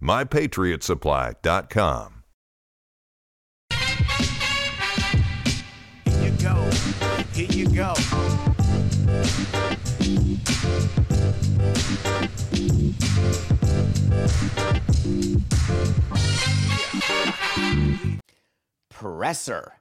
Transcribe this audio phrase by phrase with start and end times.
[0.00, 2.22] mypatriotsupply.com.
[6.04, 6.70] Here you go.
[7.32, 7.94] Here you go.
[18.90, 19.72] Presser.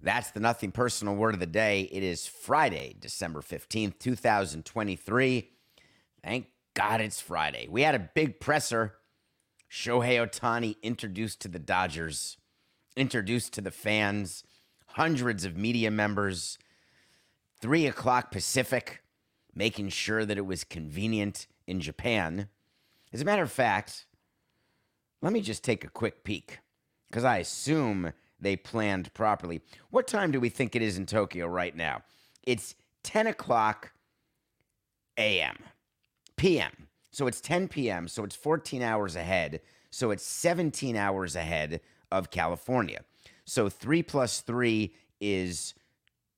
[0.00, 1.88] That's the nothing personal word of the day.
[1.90, 5.50] It is Friday, December 15th, 2023.
[6.22, 7.66] Thank God it's Friday.
[7.68, 8.94] We had a big presser
[9.76, 12.38] Shohei Ohtani introduced to the Dodgers,
[12.96, 14.42] introduced to the fans,
[14.86, 16.56] hundreds of media members,
[17.60, 19.02] three o'clock Pacific,
[19.54, 22.48] making sure that it was convenient in Japan.
[23.12, 24.06] As a matter of fact,
[25.20, 26.60] let me just take a quick peek
[27.10, 29.60] because I assume they planned properly.
[29.90, 32.00] What time do we think it is in Tokyo right now?
[32.42, 33.92] It's 10 o'clock
[35.18, 35.58] a.m.,
[36.36, 36.85] p.m.
[37.16, 39.62] So it's 10 p.m., so it's 14 hours ahead.
[39.90, 41.80] So it's 17 hours ahead
[42.12, 43.04] of California.
[43.46, 45.72] So 3 plus 3 is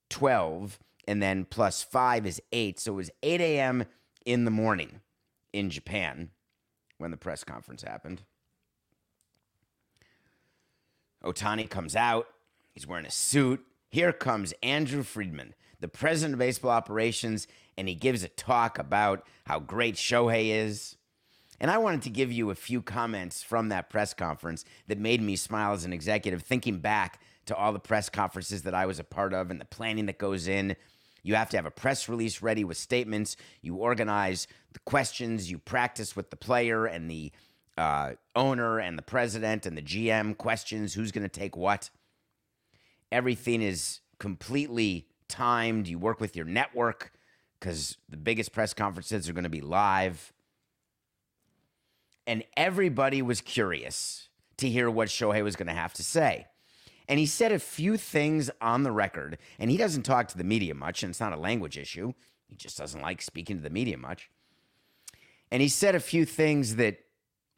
[0.09, 2.79] 12, and then plus 5 is 8.
[2.79, 3.87] So it was 8 a.m.
[4.25, 5.01] in the morning
[5.53, 6.31] in Japan
[6.99, 8.23] when the press conference happened.
[11.25, 12.29] Ohtani comes out.
[12.71, 13.65] He's wearing a suit.
[13.89, 19.25] Here comes Andrew Friedman, the president of baseball operations, and he gives a talk about
[19.47, 20.97] how great Shohei is.
[21.61, 25.23] And I wanted to give you a few comments from that press conference that made
[25.23, 28.99] me smile as an executive, thinking back to all the press conferences that I was
[28.99, 30.77] a part of and the planning that goes in.
[31.23, 33.37] You have to have a press release ready with statements.
[33.63, 35.51] You organize the questions.
[35.51, 37.33] You practice with the player and the
[37.77, 41.91] uh, owner and the president and the GM questions who's going to take what.
[43.11, 45.87] Everything is completely timed.
[45.87, 47.13] You work with your network
[47.59, 50.33] because the biggest press conferences are going to be live.
[52.27, 56.47] And everybody was curious to hear what Shohei was going to have to say.
[57.09, 60.45] And he said a few things on the record, and he doesn't talk to the
[60.45, 62.13] media much, and it's not a language issue.
[62.49, 64.31] He just doesn't like speaking to the media much.
[65.51, 66.99] And he said a few things that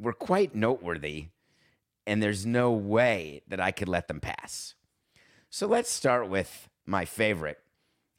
[0.00, 1.26] were quite noteworthy,
[2.06, 4.74] and there's no way that I could let them pass.
[5.48, 7.58] So let's start with my favorite.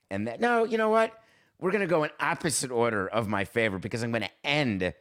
[0.10, 1.18] And that, no, you know what?
[1.62, 4.94] We're going to go in opposite order of my favorite because I'm going to end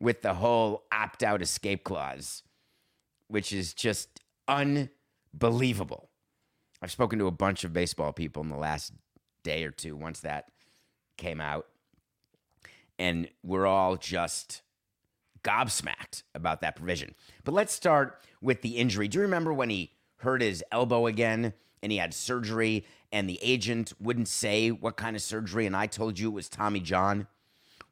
[0.00, 2.42] with the whole opt out escape clause,
[3.28, 6.10] which is just unbelievable.
[6.82, 8.92] I've spoken to a bunch of baseball people in the last
[9.44, 10.46] day or two once that
[11.16, 11.68] came out,
[12.98, 14.62] and we're all just
[15.44, 17.14] gobsmacked about that provision.
[17.44, 19.06] But let's start with the injury.
[19.06, 23.38] Do you remember when he hurt his elbow again and he had surgery and the
[23.42, 27.26] agent wouldn't say what kind of surgery and I told you it was Tommy John?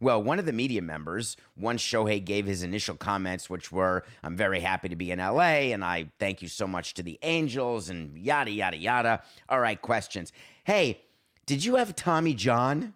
[0.00, 4.36] Well, one of the media members, once Shohei gave his initial comments, which were, I'm
[4.36, 7.88] very happy to be in LA and I thank you so much to the Angels
[7.88, 9.22] and yada, yada, yada.
[9.48, 10.32] All right, questions.
[10.62, 11.00] Hey,
[11.46, 12.94] did you have Tommy John?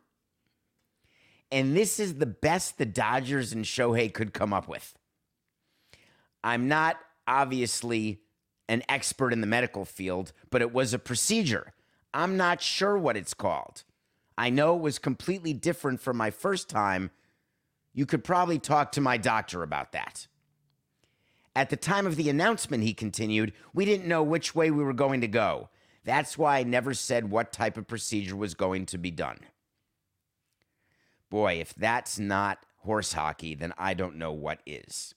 [1.51, 4.95] And this is the best the Dodgers and Shohei could come up with.
[6.45, 8.21] I'm not obviously
[8.69, 11.73] an expert in the medical field, but it was a procedure.
[12.15, 13.85] I'm not sure what it's called.
[14.37, 17.11] I know it was completely different from my first time.
[17.93, 20.27] You could probably talk to my doctor about that.
[21.55, 24.95] At the time of the announcement, he continued, we didn't know which way we were
[24.95, 25.69] going to go.
[26.05, 29.39] That's why I never said what type of procedure was going to be done.
[31.31, 35.15] Boy, if that's not horse hockey, then I don't know what is.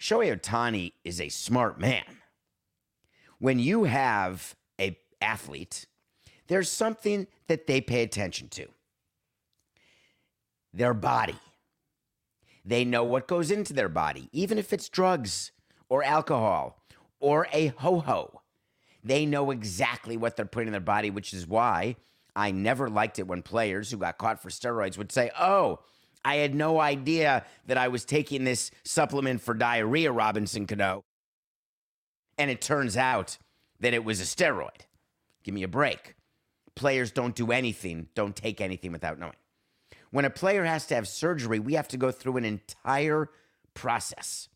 [0.00, 2.04] Shohei Ohtani is a smart man.
[3.38, 4.56] When you have
[5.24, 5.86] athlete
[6.46, 8.66] there's something that they pay attention to
[10.72, 11.38] their body.
[12.64, 15.52] They know what goes into their body, even if it's drugs
[15.88, 16.82] or alcohol
[17.20, 18.40] or a ho ho.
[19.02, 21.96] They know exactly what they're putting in their body, which is why
[22.34, 25.80] I never liked it when players who got caught for steroids would say, Oh,
[26.24, 31.04] I had no idea that I was taking this supplement for diarrhea, Robinson Cano.
[32.38, 33.36] And it turns out
[33.80, 34.86] that it was a steroid.
[35.44, 36.14] Give me a break.
[36.74, 39.36] Players don't do anything, don't take anything without knowing.
[40.10, 43.30] When a player has to have surgery, we have to go through an entire
[43.74, 44.48] process.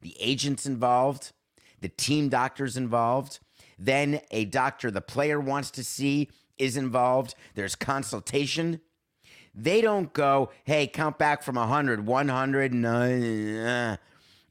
[0.00, 1.32] The agent's involved,
[1.80, 3.40] the team doctor's involved,
[3.78, 7.34] then a doctor the player wants to see is involved.
[7.54, 8.80] There's consultation.
[9.54, 13.96] They don't go, hey, count back from 100, 100, uh,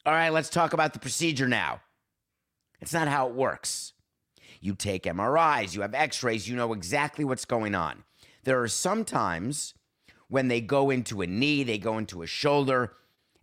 [0.05, 1.81] all right, let's talk about the procedure now.
[2.79, 3.93] It's not how it works.
[4.67, 8.03] You take MRIs, you have x rays, you know exactly what's going on.
[8.43, 9.73] There are some times
[10.27, 12.91] when they go into a knee, they go into a shoulder,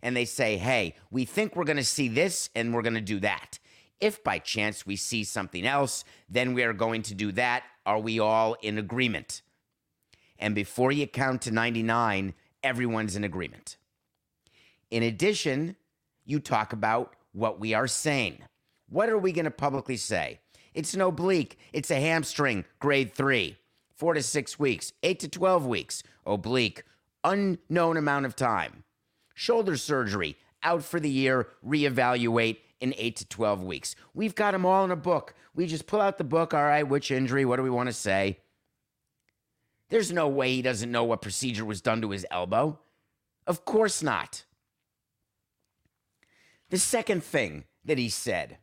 [0.03, 3.01] and they say, hey, we think we're going to see this and we're going to
[3.01, 3.57] do that.
[3.99, 7.63] If by chance we see something else, then we are going to do that.
[7.87, 9.41] Are we all in agreement?
[10.37, 13.77] And before you count to 99, everyone's in agreement.
[14.91, 15.75] In addition,
[16.23, 18.43] you talk about what we are saying.
[18.89, 20.41] What are we going to publicly say?
[20.75, 23.55] It's an oblique, it's a hamstring, grade three,
[23.95, 26.83] four to six weeks, eight to 12 weeks, oblique,
[27.23, 28.83] unknown amount of time.
[29.33, 33.95] Shoulder surgery, out for the year, reevaluate in eight to 12 weeks.
[34.13, 35.33] We've got them all in a book.
[35.55, 36.53] We just pull out the book.
[36.53, 37.45] All right, which injury?
[37.45, 38.39] What do we want to say?
[39.89, 42.79] There's no way he doesn't know what procedure was done to his elbow.
[43.47, 44.43] Of course not.
[46.69, 48.57] The second thing that he said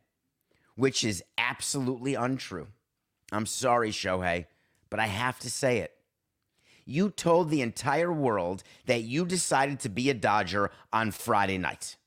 [0.75, 2.67] which is absolutely untrue.
[3.31, 4.45] I'm sorry, Shohei,
[4.89, 5.91] but I have to say it.
[6.85, 11.97] You told the entire world that you decided to be a Dodger on Friday night.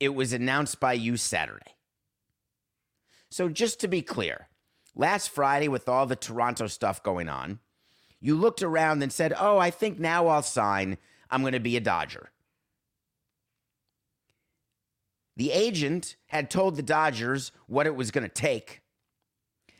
[0.00, 1.76] It was announced by you Saturday.
[3.30, 4.48] So, just to be clear,
[4.94, 7.60] last Friday, with all the Toronto stuff going on,
[8.20, 10.98] you looked around and said, Oh, I think now I'll sign.
[11.30, 12.30] I'm going to be a Dodger.
[15.36, 18.82] The agent had told the Dodgers what it was going to take.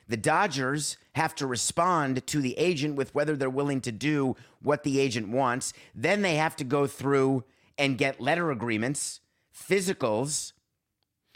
[0.08, 4.82] The Dodgers have to respond to the agent with whether they're willing to do what
[4.82, 5.72] the agent wants.
[5.94, 7.44] Then they have to go through
[7.78, 9.20] and get letter agreements,
[9.54, 10.52] physicals.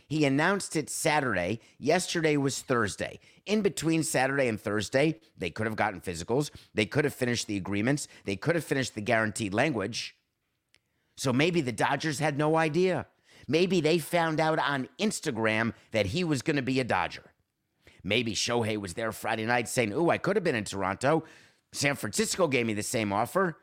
[0.08, 1.60] He announced it Saturday.
[1.78, 3.18] Yesterday was Thursday.
[3.44, 6.50] In between Saturday and Thursday, they could have gotten physicals.
[6.74, 8.08] They could have finished the agreements.
[8.24, 10.16] They could have finished the guaranteed language.
[11.16, 13.06] So maybe the Dodgers had no idea.
[13.48, 17.32] Maybe they found out on Instagram that he was going to be a Dodger.
[18.02, 21.24] Maybe Shohei was there Friday night saying, Ooh, I could have been in Toronto.
[21.72, 23.58] San Francisco gave me the same offer.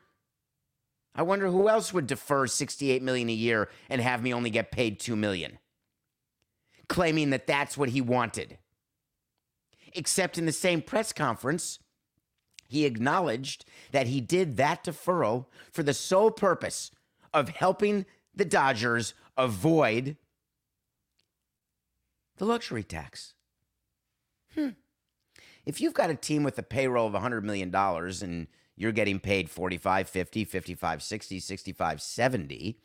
[1.14, 4.72] I wonder who else would defer 68 million a year and have me only get
[4.72, 5.58] paid 2 million.
[6.88, 8.58] Claiming that that's what he wanted.
[9.92, 11.78] Except in the same press conference,
[12.68, 16.90] he acknowledged that he did that deferral for the sole purpose
[17.32, 20.16] of helping the Dodgers avoid
[22.36, 23.34] the luxury tax.
[24.54, 24.70] Hmm.
[25.64, 28.46] If you've got a team with a payroll of $100 million and
[28.76, 32.78] you're getting paid 45, 50, 55, 60, 65, 70,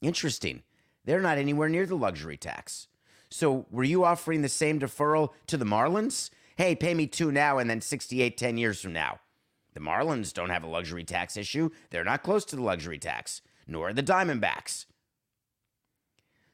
[0.00, 0.62] interesting.
[1.04, 2.88] They're not anywhere near the luxury tax.
[3.30, 6.30] So were you offering the same deferral to the Marlins?
[6.56, 9.20] Hey, pay me two now and then 68 10 years from now.
[9.74, 11.70] The Marlins don't have a luxury tax issue.
[11.90, 14.86] They're not close to the luxury tax, nor are the Diamondbacks.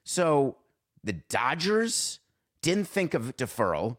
[0.05, 0.59] So
[1.03, 2.21] the Dodgers
[2.63, 3.99] didn't think of deferral,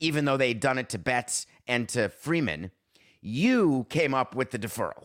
[0.00, 2.70] even though they'd done it to Betts and to Freeman.
[3.20, 5.04] You came up with the deferral.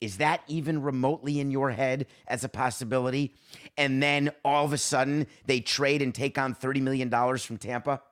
[0.00, 3.34] Is that even remotely in your head as a possibility?
[3.78, 8.02] And then all of a sudden they trade and take on $30 million from Tampa?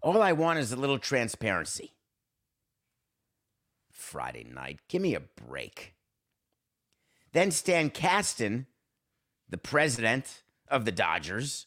[0.00, 1.92] All I want is a little transparency.
[3.90, 5.94] Friday night, give me a break.
[7.34, 8.66] Then Stan Kasten,
[9.50, 11.66] the president of the Dodgers,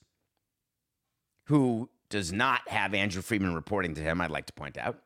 [1.43, 4.99] who does not have Andrew Friedman reporting to him, I'd like to point out,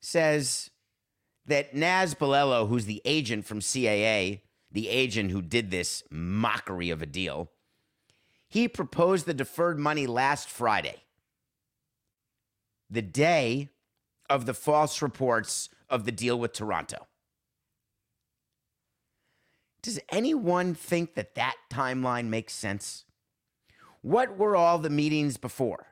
[0.00, 0.70] says
[1.46, 4.40] that Nez Balelo, who's the agent from CAA,
[4.70, 7.50] the agent who did this mockery of a deal,
[8.48, 11.02] he proposed the deferred money last Friday,
[12.88, 13.68] the day
[14.28, 17.08] of the false reports of the deal with Toronto.
[19.82, 23.04] Does anyone think that that timeline makes sense?
[24.02, 25.86] What were all the meetings before?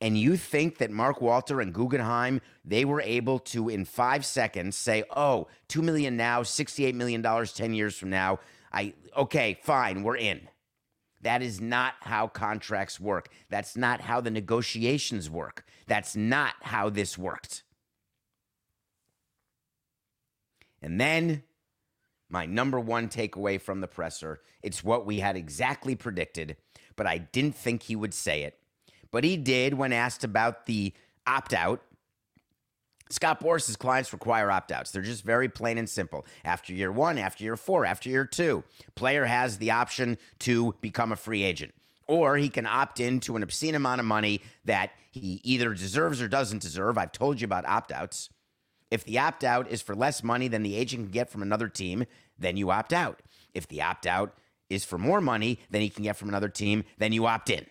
[0.00, 4.74] And you think that Mark Walter and Guggenheim, they were able to, in five seconds,
[4.74, 8.40] say, oh, 2 million now, $68 million 10 years from now.
[8.72, 10.48] I okay, fine, we're in.
[11.20, 13.28] That is not how contracts work.
[13.48, 15.64] That's not how the negotiations work.
[15.86, 17.62] That's not how this worked.
[20.80, 21.44] And then
[22.32, 26.56] my number one takeaway from the presser, it's what we had exactly predicted,
[26.96, 28.58] but I didn't think he would say it.
[29.10, 30.92] But he did when asked about the
[31.26, 31.82] opt out
[33.12, 34.90] Scott Boras's clients require opt outs.
[34.90, 36.24] They're just very plain and simple.
[36.44, 41.12] After year one, after year four, after year two, player has the option to become
[41.12, 41.74] a free agent.
[42.06, 46.22] Or he can opt in to an obscene amount of money that he either deserves
[46.22, 46.96] or doesn't deserve.
[46.96, 48.30] I've told you about opt outs.
[48.92, 51.66] If the opt out is for less money than the agent can get from another
[51.66, 52.04] team,
[52.38, 53.22] then you opt out.
[53.54, 54.34] If the opt out
[54.68, 57.64] is for more money than he can get from another team, then you opt in.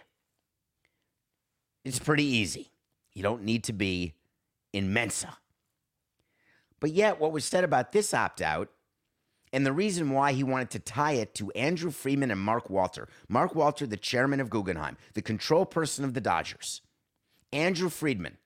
[1.86, 2.72] It's pretty easy.
[3.14, 4.16] You don't need to be
[4.74, 5.38] in Mensa.
[6.80, 8.72] But yet, what was said about this opt out
[9.54, 13.08] and the reason why he wanted to tie it to Andrew Friedman and Mark Walter.
[13.30, 16.82] Mark Walter, the chairman of Guggenheim, the control person of the Dodgers.
[17.54, 18.38] Andrew Friedman,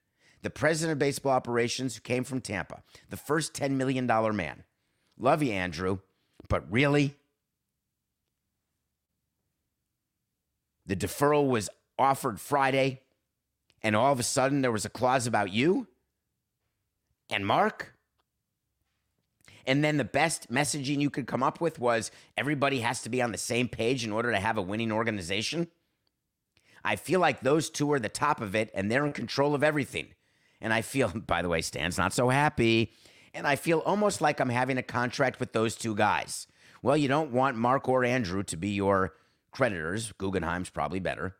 [0.45, 4.63] the president of baseball operations who came from Tampa, the first $10 million man.
[5.17, 5.99] Love you, Andrew,
[6.47, 7.15] but really?
[10.85, 13.01] The deferral was offered Friday,
[13.81, 15.87] and all of a sudden there was a clause about you?
[17.29, 17.93] and Mark.
[19.67, 23.21] And then the best messaging you could come up with was everybody has to be
[23.21, 25.67] on the same page in order to have a winning organization.
[26.83, 29.63] I feel like those two are the top of it and they're in control of
[29.63, 30.09] everything.
[30.65, 32.91] And I feel, by the way, Stan's not so happy.
[33.33, 36.47] And I feel almost like I'm having a contract with those two guys.
[36.81, 39.13] Well, you don't want Mark or Andrew to be your
[39.51, 40.11] creditors.
[40.17, 41.35] Guggenheim's probably better.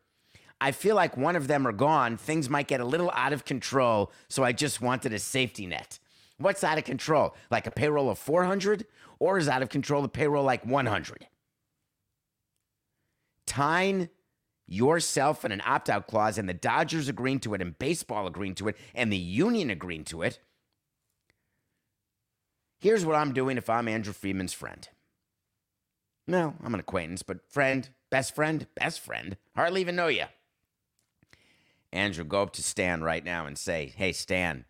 [0.61, 3.43] I feel like one of them are gone, things might get a little out of
[3.43, 4.11] control.
[4.29, 5.99] So I just wanted a safety net.
[6.37, 7.35] What's out of control?
[7.49, 8.85] Like a payroll of 400?
[9.19, 11.27] Or is out of control a payroll like 100?
[13.47, 14.09] Tying
[14.67, 18.55] yourself and an opt out clause and the Dodgers agreeing to it and baseball agreeing
[18.55, 20.39] to it and the union agreeing to it.
[22.79, 24.87] Here's what I'm doing if I'm Andrew Friedman's friend.
[26.27, 30.25] No, I'm an acquaintance, but friend, best friend, best friend, hardly even know you.
[31.93, 34.65] Andrew, go up to Stan right now and say, Hey, Stan,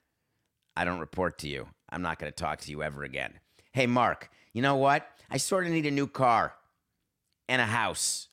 [0.76, 1.68] I don't report to you.
[1.90, 3.40] I'm not going to talk to you ever again.
[3.72, 5.08] Hey, Mark, you know what?
[5.30, 6.54] I sort of need a new car
[7.48, 8.28] and a house.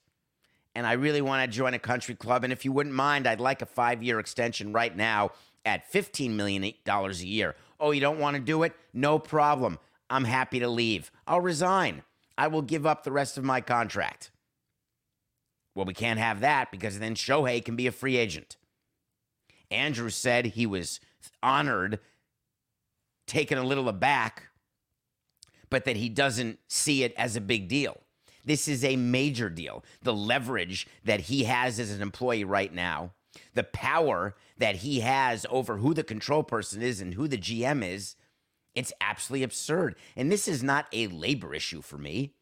[0.74, 2.44] And I really want to join a country club.
[2.44, 5.32] And if you wouldn't mind, I'd like a five year extension right now
[5.64, 7.54] at $15 million a year.
[7.78, 8.72] Oh, you don't want to do it?
[8.92, 9.78] No problem.
[10.08, 11.10] I'm happy to leave.
[11.26, 12.02] I'll resign.
[12.36, 14.30] I will give up the rest of my contract.
[15.74, 18.56] Well, we can't have that because then Shohei can be a free agent.
[19.70, 21.00] Andrew said he was
[21.42, 21.98] honored,
[23.26, 24.50] taken a little aback,
[25.70, 28.01] but that he doesn't see it as a big deal.
[28.44, 29.84] This is a major deal.
[30.02, 33.12] The leverage that he has as an employee right now,
[33.54, 37.86] the power that he has over who the control person is and who the GM
[37.86, 38.16] is,
[38.74, 39.96] it's absolutely absurd.
[40.16, 42.34] And this is not a labor issue for me.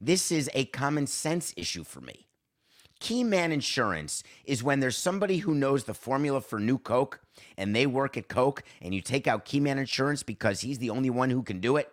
[0.00, 2.28] This is a common sense issue for me.
[3.00, 7.20] Key man insurance is when there's somebody who knows the formula for new Coke
[7.56, 10.90] and they work at Coke and you take out key man insurance because he's the
[10.90, 11.92] only one who can do it.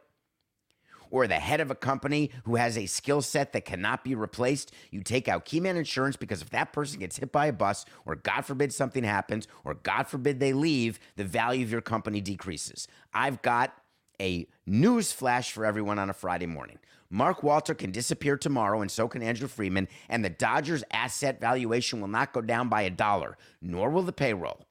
[1.12, 4.74] Or the head of a company who has a skill set that cannot be replaced.
[4.91, 7.85] You take out key man insurance because if that person gets hit by a bus,
[8.05, 12.21] or God forbid something happens, or God forbid they leave, the value of your company
[12.21, 12.88] decreases.
[13.13, 13.75] I've got
[14.19, 16.79] a news flash for everyone on a Friday morning.
[17.09, 22.01] Mark Walter can disappear tomorrow, and so can Andrew Freeman, and the Dodgers' asset valuation
[22.01, 24.64] will not go down by a dollar, nor will the payroll.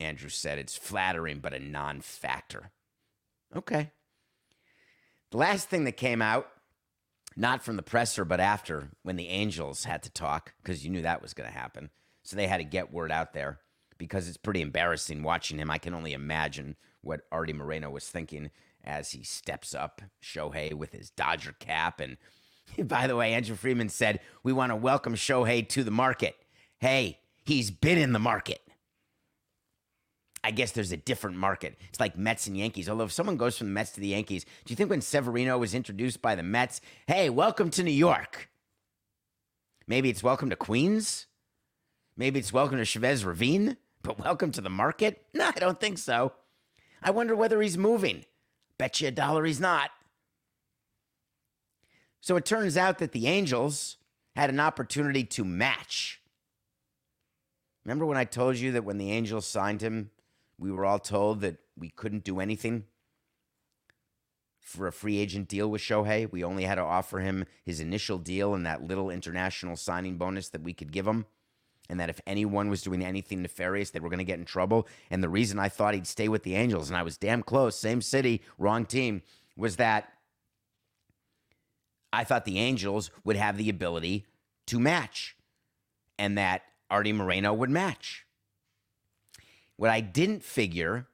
[0.00, 2.70] Andrew said it's flattering, but a non factor.
[3.54, 3.90] Okay.
[5.30, 6.48] The last thing that came out,
[7.36, 11.02] not from the presser, but after when the Angels had to talk, because you knew
[11.02, 11.90] that was going to happen.
[12.24, 13.60] So they had to get word out there
[13.98, 15.70] because it's pretty embarrassing watching him.
[15.70, 18.50] I can only imagine what Artie Moreno was thinking
[18.82, 22.00] as he steps up Shohei with his Dodger cap.
[22.00, 22.16] And
[22.88, 26.34] by the way, Andrew Freeman said, We want to welcome Shohei to the market.
[26.78, 28.60] Hey, he's been in the market.
[30.42, 31.76] I guess there's a different market.
[31.88, 32.88] It's like Mets and Yankees.
[32.88, 35.58] Although if someone goes from the Mets to the Yankees, do you think when Severino
[35.58, 38.48] was introduced by the Mets, hey, welcome to New York?
[39.86, 41.26] Maybe it's welcome to Queens?
[42.16, 43.76] Maybe it's welcome to Chavez Ravine?
[44.02, 45.26] But welcome to the market?
[45.34, 46.32] No, I don't think so.
[47.02, 48.24] I wonder whether he's moving.
[48.78, 49.90] Bet you a dollar he's not.
[52.20, 53.96] So it turns out that the Angels
[54.36, 56.20] had an opportunity to match.
[57.84, 60.10] Remember when I told you that when the Angels signed him,
[60.60, 62.84] we were all told that we couldn't do anything?
[64.70, 66.30] for a free agent deal with Shohei.
[66.30, 70.48] We only had to offer him his initial deal and that little international signing bonus
[70.50, 71.26] that we could give him.
[71.88, 74.86] And that if anyone was doing anything nefarious, they were going to get in trouble.
[75.10, 77.76] And the reason I thought he'd stay with the Angels, and I was damn close,
[77.76, 79.22] same city, wrong team,
[79.56, 80.12] was that
[82.12, 84.24] I thought the Angels would have the ability
[84.68, 85.36] to match
[86.16, 88.24] and that Artie Moreno would match.
[89.80, 91.06] What I didn't figure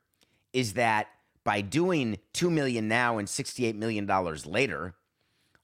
[0.52, 1.06] is that
[1.44, 4.96] by doing 2 million now and 68 million dollars later,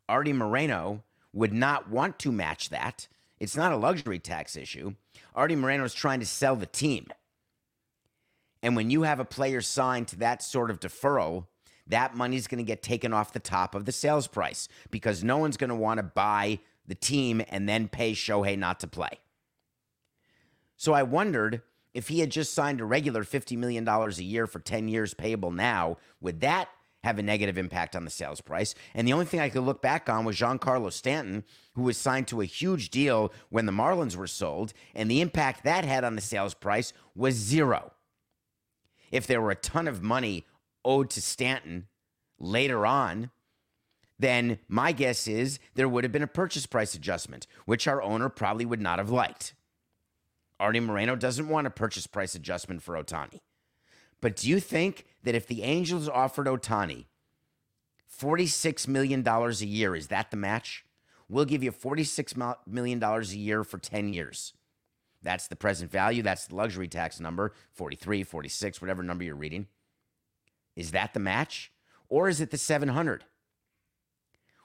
[0.09, 3.09] Artie Moreno would not want to match that.
[3.41, 4.95] It's not a luxury tax issue.
[5.35, 7.09] Artie Moreno is trying to sell the team.
[8.63, 11.47] And when you have a player signed to that sort of deferral,
[11.89, 15.39] that money's going to get taken off the top of the sales price because no
[15.39, 19.19] one's going to want to buy the team and then pay Shohei not to play.
[20.77, 21.63] So I wondered
[21.95, 25.51] if he had just signed a regular $50 million a year for 10 years payable
[25.51, 26.69] now, would that
[27.05, 28.75] have a negative impact on the sales price?
[28.95, 31.45] And the only thing I could look back on was Giancarlo Stanton,
[31.75, 35.65] who was signed to a huge deal when the Marlins were sold, and the impact
[35.65, 37.93] that had on the sales price was zero.
[39.11, 40.47] If there were a ton of money
[40.85, 41.89] owed to Stanton
[42.39, 43.31] later on,
[44.19, 48.29] then my guess is there would have been a purchase price adjustment, which our owner
[48.29, 49.55] probably would not have liked.
[50.62, 53.40] Artie Moreno doesn't want a purchase price adjustment for Ohtani.
[54.21, 57.07] But do you think that if the Angels offered Ohtani
[58.09, 60.85] $46 million a year, is that the match?
[61.28, 64.52] We'll give you $46 million a year for 10 years.
[65.21, 66.23] That's the present value.
[66.23, 69.66] That's the luxury tax number 43, 46, whatever number you're reading.
[70.76, 71.73] Is that the match?
[72.09, 73.25] Or is it the 700?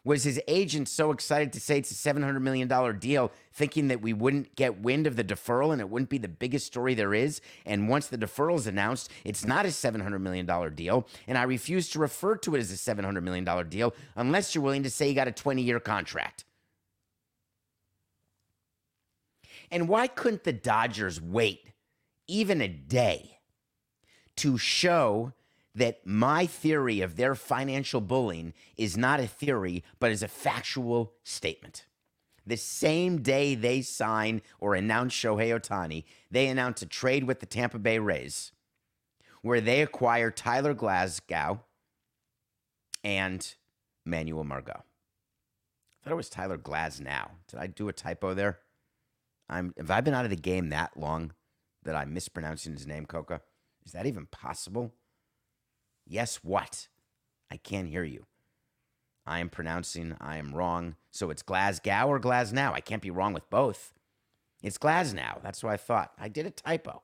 [0.08, 4.14] Was his agent so excited to say it's a $700 million deal, thinking that we
[4.14, 7.42] wouldn't get wind of the deferral and it wouldn't be the biggest story there is?
[7.66, 10.46] And once the deferral is announced, it's not a $700 million
[10.76, 11.06] deal.
[11.28, 14.84] And I refuse to refer to it as a $700 million deal unless you're willing
[14.84, 16.46] to say you got a 20 year contract.
[19.70, 21.74] And why couldn't the Dodgers wait
[22.30, 23.40] even a day
[24.38, 25.34] to show
[25.78, 31.14] that my theory of their financial bullying is not a theory, but is a factual
[31.24, 31.86] statement.
[32.48, 37.46] The same day they sign or announce Shohei Ohtani, they announce a trade with the
[37.46, 38.52] Tampa Bay Rays
[39.44, 41.62] where they acquire Tyler Glasgow
[43.04, 43.56] and
[44.04, 44.82] Manuel Margot.
[44.82, 47.30] I thought it was Tyler Glasnow.
[47.48, 48.60] Did I do a typo there?
[49.48, 51.34] I'm have I been out of the game that long
[51.84, 53.42] that I'm mispronouncing his name, Coca?
[53.86, 54.94] Is that even possible?
[56.10, 56.88] Yes, what?
[57.52, 58.26] I can't hear you.
[59.26, 60.96] I am pronouncing, I am wrong.
[61.12, 62.72] So it's Glasgow or Glasnow.
[62.72, 63.94] I can't be wrong with both.
[64.64, 65.42] It's Glasnow.
[65.44, 66.14] That's what I thought.
[66.18, 67.04] I did a typo.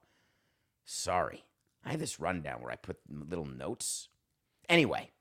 [0.86, 1.44] Sorry.
[1.86, 4.08] I have this rundown where I put little notes.
[4.70, 5.12] Anyway,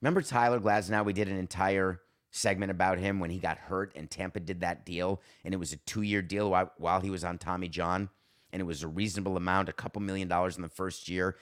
[0.00, 1.04] remember Tyler Glasnow?
[1.04, 4.86] We did an entire segment about him when he got hurt and Tampa did that
[4.86, 8.08] deal, and it was a two year deal while, while he was on Tommy John,
[8.50, 11.36] and it was a reasonable amount, a couple million dollars in the first year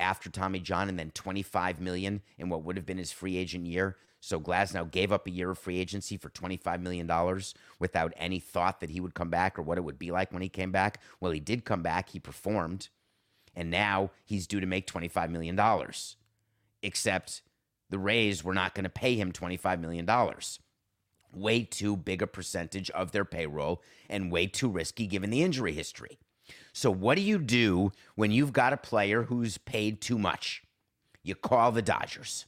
[0.00, 3.66] after Tommy John, and then 25 million in what would have been his free agent
[3.66, 3.96] year.
[4.20, 7.06] So Glasnow gave up a year of free agency for $25 million
[7.78, 10.40] without any thought that he would come back or what it would be like when
[10.40, 11.00] he came back.
[11.20, 12.88] Well, he did come back, he performed,
[13.54, 15.60] and now he's due to make $25 million.
[16.82, 17.42] Except
[17.90, 20.08] the Rays were not going to pay him $25 million.
[21.30, 25.72] Way too big a percentage of their payroll and way too risky given the injury
[25.72, 26.18] history.
[26.76, 30.64] So, what do you do when you've got a player who's paid too much?
[31.22, 32.46] You call the Dodgers.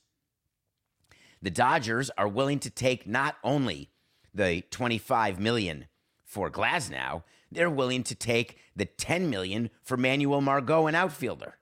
[1.40, 3.88] The Dodgers are willing to take not only
[4.34, 5.86] the 25 million
[6.24, 11.58] for Glasnow, they're willing to take the 10 million for Manuel Margot, an outfielder.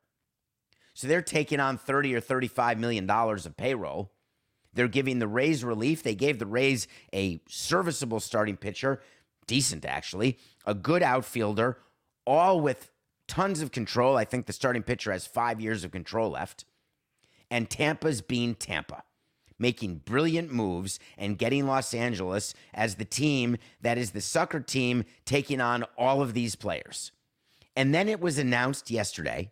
[0.95, 4.11] So they're taking on 30 or 35 million dollars of payroll.
[4.73, 6.03] They're giving the Rays relief.
[6.03, 9.03] They gave the Rays a serviceable starting pitcher,
[9.47, 11.77] decent actually, a good outfielder,
[12.27, 12.91] all with
[13.29, 14.17] tons of control.
[14.17, 16.65] I think the starting pitcher has five years of control left.
[17.51, 19.05] And Tampa's being Tampa,
[19.59, 25.05] making brilliant moves and getting Los Angeles as the team that is the sucker team
[25.25, 27.13] taking on all of these players.
[27.77, 29.51] And then it was announced yesterday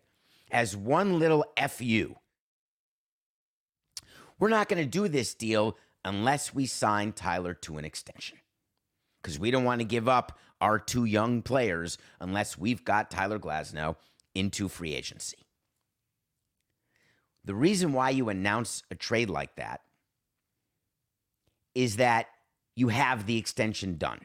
[0.51, 2.15] as one little FU.
[4.39, 8.37] We're not going to do this deal unless we sign Tyler to an extension
[9.21, 13.37] because we don't want to give up our two young players unless we've got Tyler
[13.37, 13.97] Glasnow
[14.33, 15.39] into free agency.
[17.43, 19.81] The reason why you announce a trade like that
[21.75, 22.27] is that
[22.77, 24.21] you have the extension done.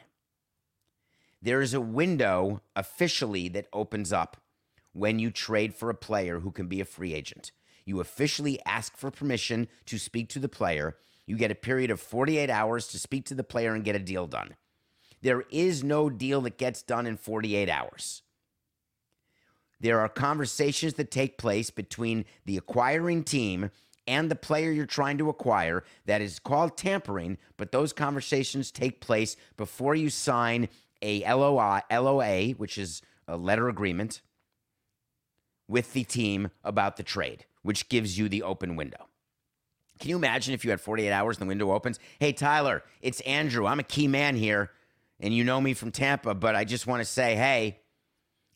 [1.43, 4.37] There is a window officially that opens up
[4.93, 7.51] when you trade for a player who can be a free agent.
[7.85, 10.99] You officially ask for permission to speak to the player.
[11.27, 13.99] You get a period of 48 hours to speak to the player and get a
[13.99, 14.55] deal done.
[15.23, 18.23] There is no deal that gets done in 48 hours.
[19.81, 23.71] There are conversations that take place between the acquiring team
[24.07, 29.01] and the player you're trying to acquire that is called tampering, but those conversations take
[29.01, 30.69] place before you sign
[31.03, 34.23] a LOI, LOA, which is a letter agreement
[35.69, 39.07] with the team about the trade, which gives you the open window.
[40.01, 41.99] Can you imagine if you had 48 hours and the window opens?
[42.19, 43.67] Hey, Tyler, it's Andrew.
[43.67, 44.71] I'm a key man here,
[45.21, 47.81] and you know me from Tampa, but I just want to say, hey,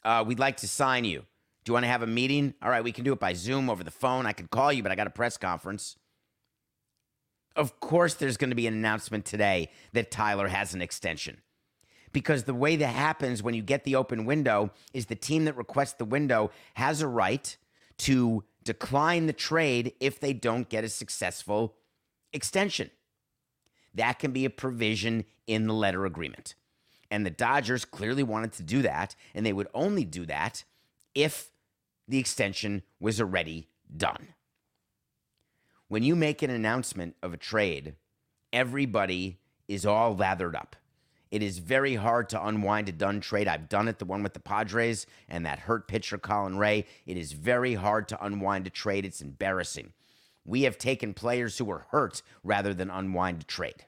[0.04, 1.24] uh, we'd like to sign you.
[1.64, 2.54] Do you want to have a meeting?
[2.62, 4.26] All right, we can do it by Zoom over the phone.
[4.26, 5.96] I could call you, but I got a press conference.
[7.54, 11.38] Of course, there's going to be an announcement today that Tyler has an extension.
[12.12, 15.56] Because the way that happens when you get the open window is the team that
[15.56, 17.56] requests the window has a right
[17.98, 21.74] to decline the trade if they don't get a successful
[22.32, 22.90] extension.
[23.94, 26.54] That can be a provision in the letter agreement.
[27.10, 30.64] And the Dodgers clearly wanted to do that, and they would only do that
[31.14, 31.50] if
[32.08, 34.28] the extension was already done.
[35.88, 37.96] When you make an announcement of a trade,
[38.50, 40.76] everybody is all lathered up.
[41.30, 43.48] It is very hard to unwind a done trade.
[43.48, 46.86] I've done it, the one with the Padres and that hurt pitcher, Colin Rea.
[47.06, 49.06] It is very hard to unwind a trade.
[49.06, 49.92] It's embarrassing.
[50.44, 53.86] We have taken players who were hurt rather than unwind a trade.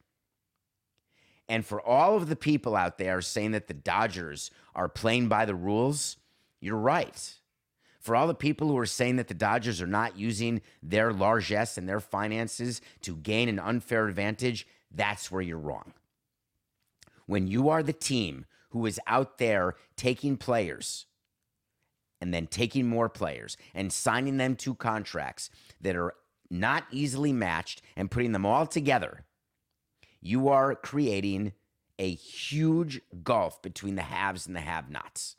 [1.48, 5.44] And for all of the people out there saying that the Dodgers are playing by
[5.44, 6.16] the rules,
[6.60, 7.34] you're right.
[8.00, 11.76] For all the people who are saying that the Dodgers are not using their largesse
[11.76, 15.92] and their finances to gain an unfair advantage, that's where you're wrong.
[17.26, 21.06] When you are the team who is out there taking players
[22.20, 26.14] and then taking more players and signing them to contracts that are
[26.54, 29.24] not easily matched and putting them all together,
[30.20, 31.52] you are creating
[31.98, 35.36] a huge gulf between the haves and the have nots.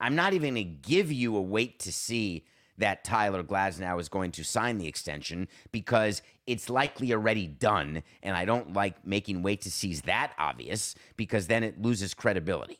[0.00, 2.44] I'm not even going to give you a wait to see
[2.78, 8.02] that Tyler Glasnow is going to sign the extension because it's likely already done.
[8.22, 12.78] And I don't like making wait to sees that obvious because then it loses credibility.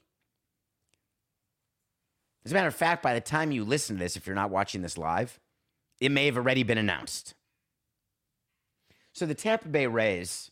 [2.45, 4.51] As a matter of fact, by the time you listen to this, if you're not
[4.51, 5.41] watching this live,
[6.01, 7.35] it may have already been announced.
[9.13, 10.51] So the Tampa Bay Rays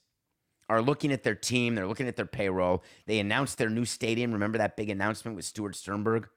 [0.69, 2.83] are looking at their team, they're looking at their payroll.
[3.07, 4.33] They announced their new stadium.
[4.33, 6.29] Remember that big announcement with Stuart Sternberg?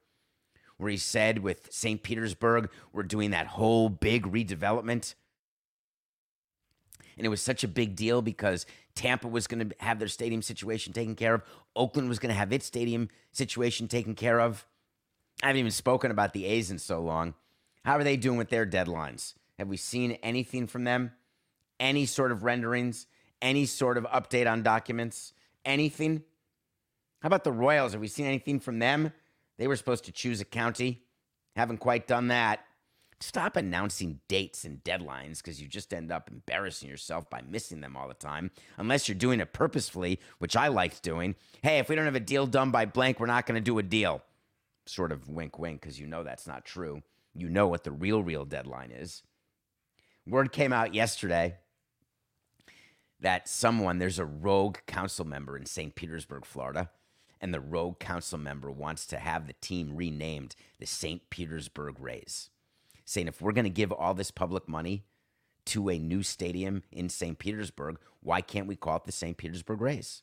[0.78, 2.02] where he said with St.
[2.02, 5.14] Petersburg, we're doing that whole big redevelopment.
[7.16, 10.40] And it was such a big deal because Tampa was going to have their stadium
[10.40, 11.42] situation taken care of.
[11.74, 14.64] Oakland was going to have its stadium situation taken care of.
[15.42, 17.34] I haven't even spoken about the A's in so long.
[17.88, 19.32] How are they doing with their deadlines?
[19.58, 21.12] Have we seen anything from them?
[21.80, 23.06] Any sort of renderings?
[23.40, 25.32] Any sort of update on documents?
[25.64, 26.22] Anything?
[27.22, 27.92] How about the Royals?
[27.92, 29.14] Have we seen anything from them?
[29.56, 31.00] They were supposed to choose a county.
[31.56, 32.60] Haven't quite done that.
[33.20, 37.96] Stop announcing dates and deadlines because you just end up embarrassing yourself by missing them
[37.96, 41.36] all the time, unless you're doing it purposefully, which I liked doing.
[41.62, 43.78] Hey, if we don't have a deal done by blank, we're not going to do
[43.78, 44.22] a deal.
[44.84, 47.02] Sort of wink, wink, because you know that's not true.
[47.38, 49.22] You know what the real, real deadline is.
[50.26, 51.58] Word came out yesterday
[53.20, 55.94] that someone, there's a rogue council member in St.
[55.94, 56.90] Petersburg, Florida,
[57.40, 61.30] and the rogue council member wants to have the team renamed the St.
[61.30, 62.50] Petersburg Rays,
[63.04, 65.04] saying if we're going to give all this public money
[65.66, 67.38] to a new stadium in St.
[67.38, 69.36] Petersburg, why can't we call it the St.
[69.36, 70.22] Petersburg Rays?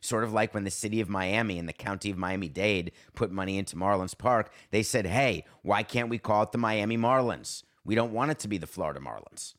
[0.00, 3.30] Sort of like when the city of Miami and the county of Miami Dade put
[3.30, 7.64] money into Marlins Park, they said, hey, why can't we call it the Miami Marlins?
[7.84, 9.54] We don't want it to be the Florida Marlins.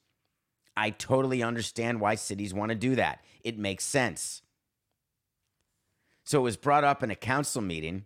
[0.76, 3.24] I totally understand why cities want to do that.
[3.44, 4.42] It makes sense.
[6.24, 8.06] So it was brought up in a council meeting,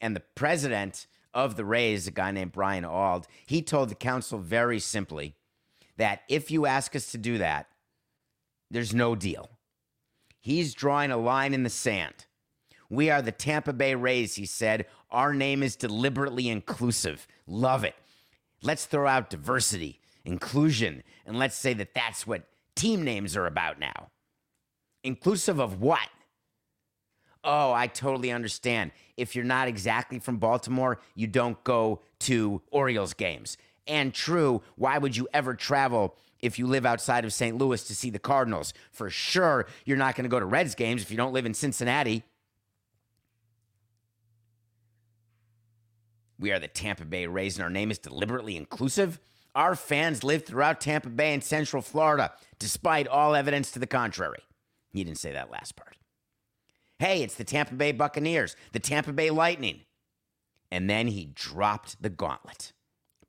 [0.00, 4.38] and the president of the Rays, a guy named Brian Auld, he told the council
[4.38, 5.34] very simply
[5.98, 7.68] that if you ask us to do that,
[8.70, 9.50] there's no deal.
[10.46, 12.26] He's drawing a line in the sand.
[12.88, 14.86] We are the Tampa Bay Rays, he said.
[15.10, 17.26] Our name is deliberately inclusive.
[17.48, 17.96] Love it.
[18.62, 22.44] Let's throw out diversity, inclusion, and let's say that that's what
[22.76, 24.12] team names are about now.
[25.02, 26.08] Inclusive of what?
[27.42, 28.92] oh, I totally understand.
[29.16, 33.56] If you're not exactly from Baltimore, you don't go to Orioles games.
[33.86, 37.56] And true, why would you ever travel if you live outside of St.
[37.56, 38.72] Louis to see the Cardinals?
[38.90, 41.54] For sure, you're not going to go to Reds games if you don't live in
[41.54, 42.22] Cincinnati.
[46.38, 49.18] We are the Tampa Bay Rays, and our name is deliberately inclusive.
[49.54, 54.40] Our fans live throughout Tampa Bay and Central Florida, despite all evidence to the contrary.
[54.92, 55.96] He didn't say that last part.
[56.98, 59.80] Hey, it's the Tampa Bay Buccaneers, the Tampa Bay Lightning.
[60.70, 62.72] And then he dropped the gauntlet.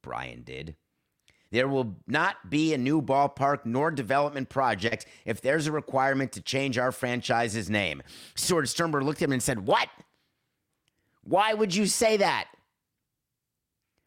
[0.02, 0.76] Brian did.
[1.50, 6.42] There will not be a new ballpark nor development project if there's a requirement to
[6.42, 8.04] change our franchise's name.
[8.36, 9.90] Stuart Sternberg looked at him and said, What?
[11.24, 12.48] Why would you say that?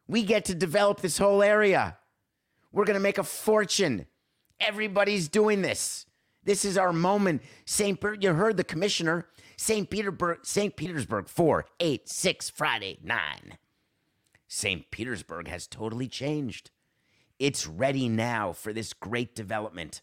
[0.07, 1.99] We get to develop this whole area.
[2.73, 4.07] We're going to make a fortune.
[4.59, 6.07] Everybody's doing this.
[6.45, 7.43] This is our moment.
[7.65, 8.01] St.
[8.01, 9.27] Per- you heard the commissioner.
[9.57, 9.91] St.
[9.91, 10.75] Petersburg, St.
[10.75, 13.19] Petersburg, 4, 8, 6, Friday, 9.
[14.49, 14.91] St.
[14.91, 16.71] Petersburg has totally changed.
[17.41, 20.03] It's ready now for this great development.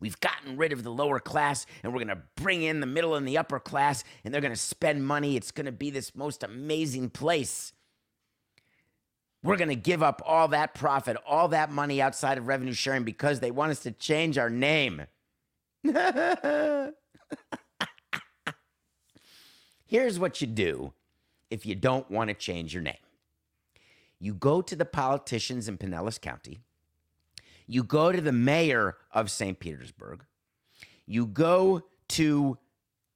[0.00, 3.14] We've gotten rid of the lower class and we're going to bring in the middle
[3.14, 5.36] and the upper class and they're going to spend money.
[5.36, 7.74] It's going to be this most amazing place.
[9.42, 13.04] We're going to give up all that profit, all that money outside of revenue sharing
[13.04, 15.02] because they want us to change our name.
[19.86, 20.94] Here's what you do
[21.50, 22.96] if you don't want to change your name
[24.20, 26.58] you go to the politicians in Pinellas County,
[27.66, 29.58] you go to the mayor of St.
[29.58, 30.24] Petersburg,
[31.06, 32.58] you go to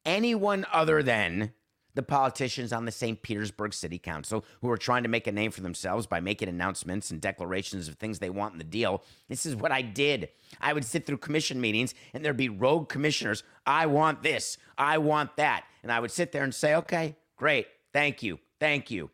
[0.04, 1.52] anyone other than
[1.94, 3.20] the politicians on the St.
[3.22, 7.10] Petersburg City Council who are trying to make a name for themselves by making announcements
[7.10, 9.02] and declarations of things they want in the deal.
[9.28, 10.30] This is what I did.
[10.60, 13.44] I would sit through commission meetings and there'd be rogue commissioners.
[13.66, 14.56] I want this.
[14.78, 15.64] I want that.
[15.82, 17.66] And I would sit there and say, okay, great.
[17.92, 18.38] Thank you.
[18.58, 19.10] Thank you.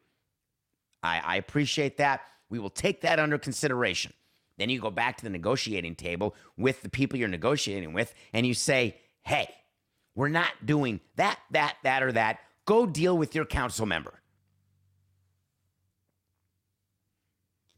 [1.02, 2.22] I, I appreciate that.
[2.50, 4.12] We will take that under consideration.
[4.56, 8.46] Then you go back to the negotiating table with the people you're negotiating with, and
[8.46, 9.48] you say, hey,
[10.14, 12.40] we're not doing that, that, that, or that.
[12.64, 14.20] Go deal with your council member.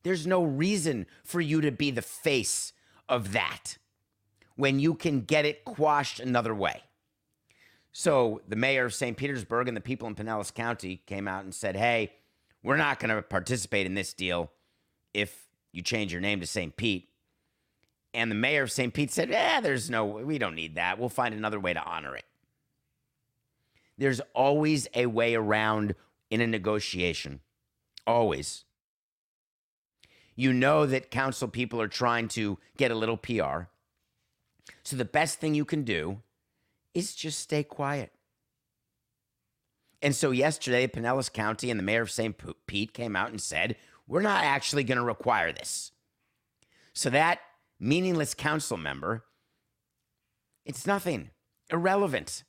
[0.02, 2.72] There's no reason for you to be the face
[3.08, 3.76] of that
[4.56, 6.82] when you can get it quashed another way.
[7.92, 9.16] So the mayor of St.
[9.16, 12.12] Petersburg and the people in Pinellas County came out and said, hey,
[12.62, 14.50] we're not going to participate in this deal
[15.14, 16.76] if you change your name to St.
[16.76, 17.08] Pete.
[18.12, 18.92] And the mayor of St.
[18.92, 20.98] Pete said, "Yeah, there's no, we don't need that.
[20.98, 22.24] We'll find another way to honor it.
[23.96, 25.94] There's always a way around
[26.30, 27.40] in a negotiation.
[28.06, 28.64] Always.
[30.34, 33.68] You know that council people are trying to get a little PR.
[34.82, 36.22] So the best thing you can do
[36.94, 38.12] is just stay quiet.
[40.02, 42.34] And so yesterday, Pinellas County and the mayor of St.
[42.66, 45.92] Pete came out and said, we're not actually going to require this.
[46.92, 47.40] So that
[47.78, 49.24] meaningless council member,
[50.64, 51.30] it's nothing,
[51.70, 52.44] irrelevant.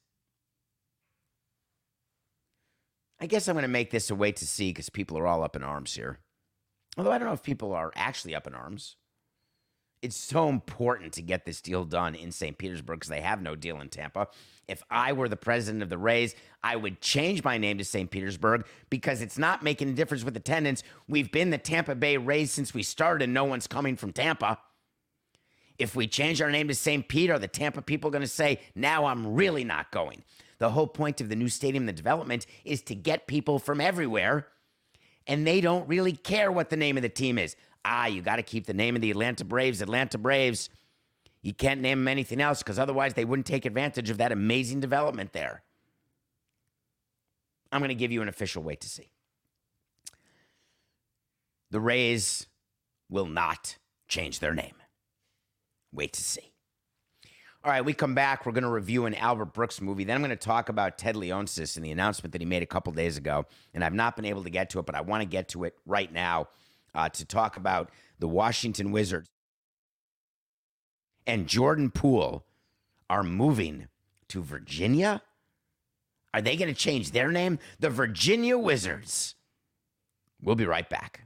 [3.20, 5.44] I guess I'm going to make this a wait to see because people are all
[5.44, 6.20] up in arms here.
[6.98, 8.96] Although I don't know if people are actually up in arms.
[10.02, 12.58] It's so important to get this deal done in St.
[12.58, 14.28] Petersburg because they have no deal in Tampa.
[14.68, 16.34] If I were the president of the Rays,
[16.64, 18.10] I would change my name to St.
[18.10, 20.82] Petersburg because it's not making a difference with attendance.
[21.08, 24.58] We've been the Tampa Bay Rays since we started, and no one's coming from Tampa.
[25.78, 27.08] If we change our name to St.
[27.08, 30.24] Pete, are the Tampa people going to say, now I'm really not going?
[30.58, 34.48] The whole point of the new stadium, the development, is to get people from everywhere,
[35.28, 37.56] and they don't really care what the name of the team is.
[37.84, 40.70] Ah, you got to keep the name of the Atlanta Braves, Atlanta Braves.
[41.42, 44.80] You can't name them anything else because otherwise they wouldn't take advantage of that amazing
[44.80, 45.64] development there.
[47.72, 49.12] I'm going to give you an official wait to see.
[51.72, 52.48] The Rays
[53.10, 54.76] will not change their name.
[55.94, 56.52] Wait to see.
[57.64, 58.46] All right, we come back.
[58.46, 60.04] We're going to review an Albert Brooks movie.
[60.04, 62.68] Then I'm going to talk about Ted Leonsis and the announcement that he made a
[62.68, 63.46] couple days ago.
[63.74, 65.64] And I've not been able to get to it, but I want to get to
[65.64, 66.48] it right now
[66.94, 69.30] uh, to talk about the Washington Wizards
[71.26, 72.46] and Jordan Poole
[73.10, 73.88] are moving
[74.30, 75.22] to Virginia?
[76.34, 77.60] Are they going to change their name?
[77.80, 79.36] The Virginia Wizards.
[80.42, 81.26] We'll be right back.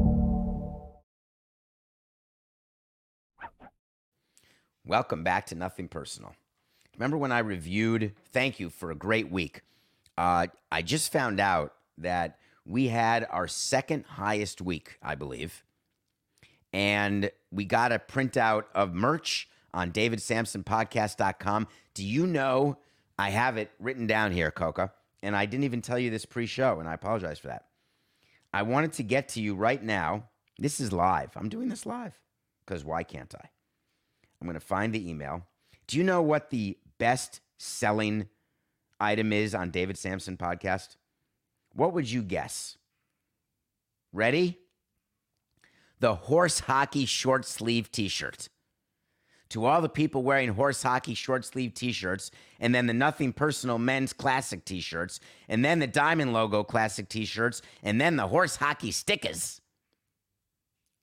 [4.91, 6.35] Welcome back to Nothing Personal.
[6.97, 8.13] Remember when I reviewed?
[8.33, 9.61] Thank you for a great week.
[10.17, 15.63] Uh, I just found out that we had our second highest week, I believe,
[16.73, 21.67] And we got a printout of merch on davidsamsonpodcast.com.
[21.93, 22.77] Do you know
[23.17, 24.91] I have it written down here, Coca?
[25.23, 27.67] And I didn't even tell you this pre show, and I apologize for that.
[28.53, 30.25] I wanted to get to you right now.
[30.59, 31.29] This is live.
[31.37, 32.19] I'm doing this live
[32.65, 33.51] because why can't I?
[34.41, 35.45] I'm going to find the email.
[35.87, 38.27] Do you know what the best selling
[38.99, 40.95] item is on David Samson podcast?
[41.73, 42.77] What would you guess?
[44.11, 44.57] Ready?
[45.99, 48.49] The horse hockey short sleeve t shirt.
[49.49, 53.33] To all the people wearing horse hockey short sleeve t shirts, and then the Nothing
[53.33, 58.15] Personal men's classic t shirts, and then the Diamond logo classic t shirts, and then
[58.15, 59.61] the horse hockey stickers,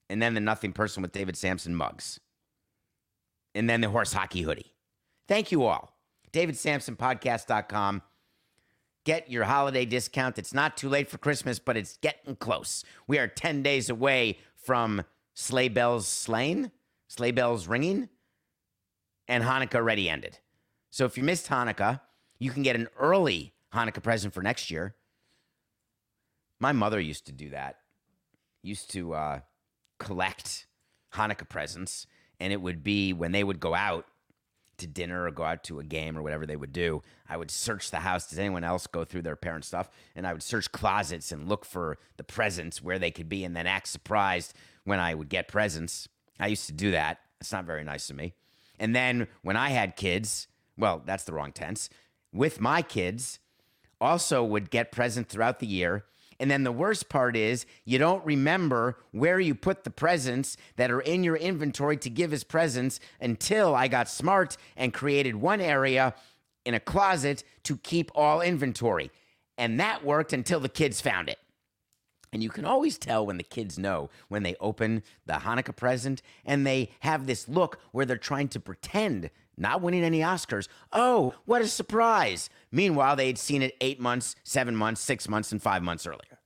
[0.09, 2.19] and then the Nothing Personal with David Samson mugs,
[3.55, 4.75] and then the horse hockey hoodie.
[5.27, 5.97] Thank you all.
[6.33, 8.03] DavidSamsonPodcast.com.
[9.05, 10.39] Get your holiday discount.
[10.39, 12.85] It's not too late for Christmas, but it's getting close.
[13.07, 16.71] We are 10 days away from sleigh bells slaying,
[17.09, 18.09] sleigh bells ringing,
[19.27, 20.39] and Hanukkah already ended.
[20.91, 22.01] So if you missed Hanukkah,
[22.39, 24.95] you can get an early Hanukkah present for next year.
[26.61, 27.77] My mother used to do that.
[28.63, 29.41] Used to uh,
[29.99, 30.67] collect
[31.15, 32.07] Hanukkah presents,
[32.41, 34.07] and it would be when they would go out
[34.79, 37.51] to dinner or go out to a game or whatever they would do, I would
[37.51, 38.29] search the house.
[38.29, 39.91] Does anyone else go through their parents' stuff?
[40.15, 43.57] And I would search closets and look for the presents where they could be and
[43.57, 46.09] then act surprised when I would get presents.
[46.39, 47.19] I used to do that.
[47.41, 48.35] It's not very nice of me.
[48.79, 50.47] And then when I had kids,
[50.77, 51.91] well, that's the wrong tense,
[52.33, 53.41] with my kids,
[54.01, 56.05] also would get presents throughout the year.
[56.41, 60.91] And then the worst part is you don't remember where you put the presents that
[60.91, 65.61] are in your inventory to give as presents until I got smart and created one
[65.61, 66.15] area
[66.65, 69.11] in a closet to keep all inventory.
[69.57, 71.39] And that worked until the kids found it.
[72.33, 76.23] And you can always tell when the kids know when they open the Hanukkah present
[76.45, 80.69] and they have this look where they're trying to pretend not winning any Oscars.
[80.93, 82.49] Oh, what a surprise.
[82.71, 86.39] Meanwhile, they had seen it eight months, seven months, six months, and five months earlier.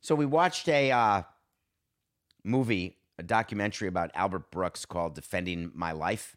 [0.00, 1.22] So we watched a uh,
[2.44, 6.36] movie, a documentary about Albert Brooks called Defending My Life.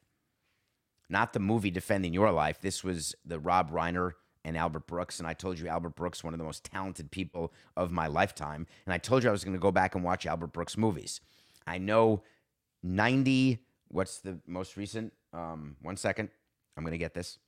[1.10, 2.62] Not the movie Defending Your Life.
[2.62, 4.14] This was the Rob Reiner
[4.46, 5.20] and Albert Brooks.
[5.20, 8.66] And I told you Albert Brooks, one of the most talented people of my lifetime.
[8.86, 11.20] And I told you I was going to go back and watch Albert Brooks movies.
[11.66, 12.24] I know
[12.84, 15.12] 90, what's the most recent?
[15.34, 16.30] Um, one second.
[16.76, 17.40] I'm going to get this.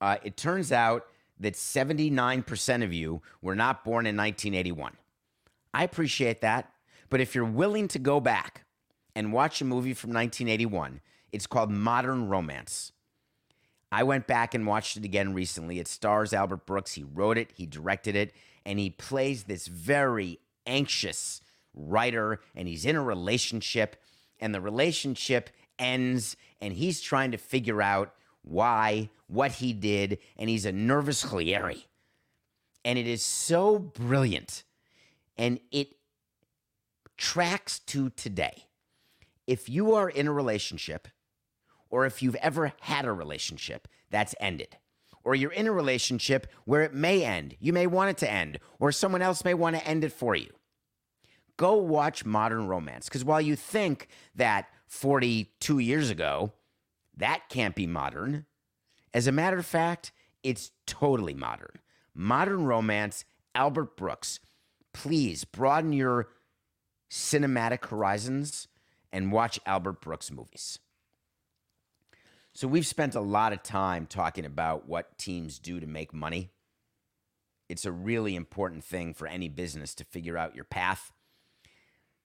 [0.00, 1.06] Uh, it turns out
[1.38, 4.96] that 79% of you were not born in 1981.
[5.74, 6.72] I appreciate that.
[7.10, 8.64] But if you're willing to go back
[9.14, 11.00] and watch a movie from 1981,
[11.32, 12.92] it's called Modern Romance.
[13.92, 15.80] I went back and watched it again recently.
[15.80, 16.92] It stars Albert Brooks.
[16.92, 18.32] He wrote it, he directed it,
[18.64, 21.40] and he plays this very anxious
[21.74, 23.96] writer, and he's in a relationship,
[24.38, 25.50] and the relationship
[25.80, 31.24] ends, and he's trying to figure out why, what he did, and he's a nervous
[31.24, 31.86] Cleary.
[32.84, 34.62] And it is so brilliant,
[35.36, 35.96] and it
[37.16, 38.64] tracks to today.
[39.46, 41.08] If you are in a relationship,
[41.90, 44.76] or if you've ever had a relationship that's ended,
[45.22, 48.58] or you're in a relationship where it may end, you may want it to end,
[48.78, 50.50] or someone else may want to end it for you.
[51.58, 56.52] Go watch Modern Romance, because while you think that 42 years ago,
[57.16, 58.44] that can't be modern,
[59.14, 60.10] as a matter of fact,
[60.42, 61.78] it's totally modern.
[62.12, 63.24] Modern Romance,
[63.54, 64.40] Albert Brooks.
[64.92, 66.28] Please broaden your
[67.08, 68.66] cinematic horizons
[69.12, 70.80] and watch Albert Brooks movies.
[72.52, 76.50] So we've spent a lot of time talking about what teams do to make money.
[77.68, 81.12] It's a really important thing for any business to figure out your path.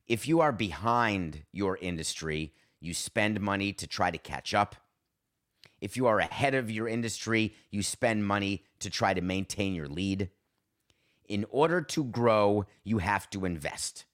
[0.08, 4.76] If you are behind your industry, you spend money to try to catch up.
[5.82, 9.88] If you are ahead of your industry, you spend money to try to maintain your
[9.88, 10.30] lead.
[11.28, 14.06] In order to grow, you have to invest.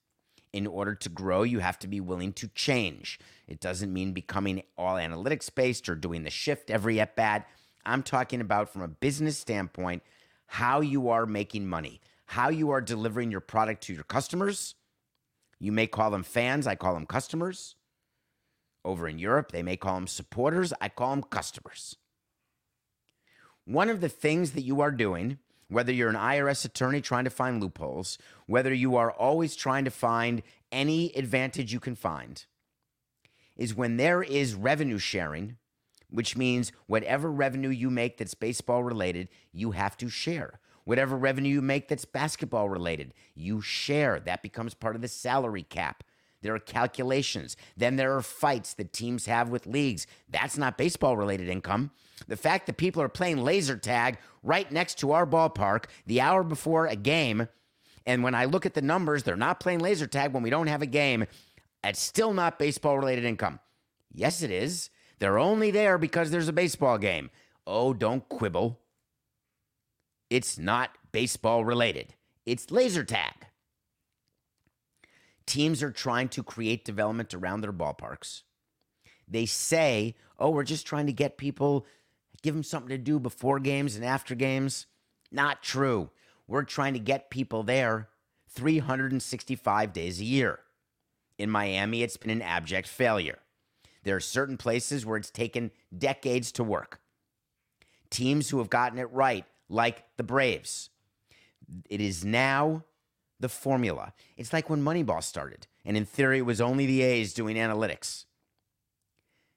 [0.52, 3.18] In order to grow, you have to be willing to change.
[3.46, 7.46] It doesn't mean becoming all analytics based or doing the shift every at bat.
[7.84, 10.02] I'm talking about from a business standpoint
[10.46, 14.74] how you are making money, how you are delivering your product to your customers.
[15.62, 17.76] You may call them fans, I call them customers.
[18.84, 21.94] Over in Europe, they may call them supporters, I call them customers.
[23.64, 25.38] One of the things that you are doing,
[25.68, 29.92] whether you're an IRS attorney trying to find loopholes, whether you are always trying to
[29.92, 30.42] find
[30.72, 32.44] any advantage you can find,
[33.56, 35.58] is when there is revenue sharing,
[36.10, 40.58] which means whatever revenue you make that's baseball related, you have to share.
[40.84, 44.18] Whatever revenue you make that's basketball related, you share.
[44.20, 46.02] That becomes part of the salary cap.
[46.42, 47.56] There are calculations.
[47.76, 50.06] Then there are fights that teams have with leagues.
[50.28, 51.92] That's not baseball related income.
[52.26, 56.42] The fact that people are playing laser tag right next to our ballpark the hour
[56.42, 57.48] before a game,
[58.04, 60.66] and when I look at the numbers, they're not playing laser tag when we don't
[60.66, 61.26] have a game.
[61.84, 63.60] It's still not baseball related income.
[64.12, 64.90] Yes, it is.
[65.20, 67.30] They're only there because there's a baseball game.
[67.66, 68.80] Oh, don't quibble.
[70.32, 72.14] It's not baseball related,
[72.46, 73.34] it's laser tag.
[75.44, 78.40] Teams are trying to create development around their ballparks.
[79.28, 81.84] They say, oh, we're just trying to get people,
[82.40, 84.86] give them something to do before games and after games.
[85.30, 86.08] Not true.
[86.46, 88.08] We're trying to get people there
[88.48, 90.60] 365 days a year.
[91.36, 93.40] In Miami, it's been an abject failure.
[94.04, 97.00] There are certain places where it's taken decades to work.
[98.08, 100.90] Teams who have gotten it right, like the Braves.
[101.88, 102.84] It is now
[103.40, 104.12] the formula.
[104.36, 108.26] It's like when Moneyball started, and in theory, it was only the A's doing analytics.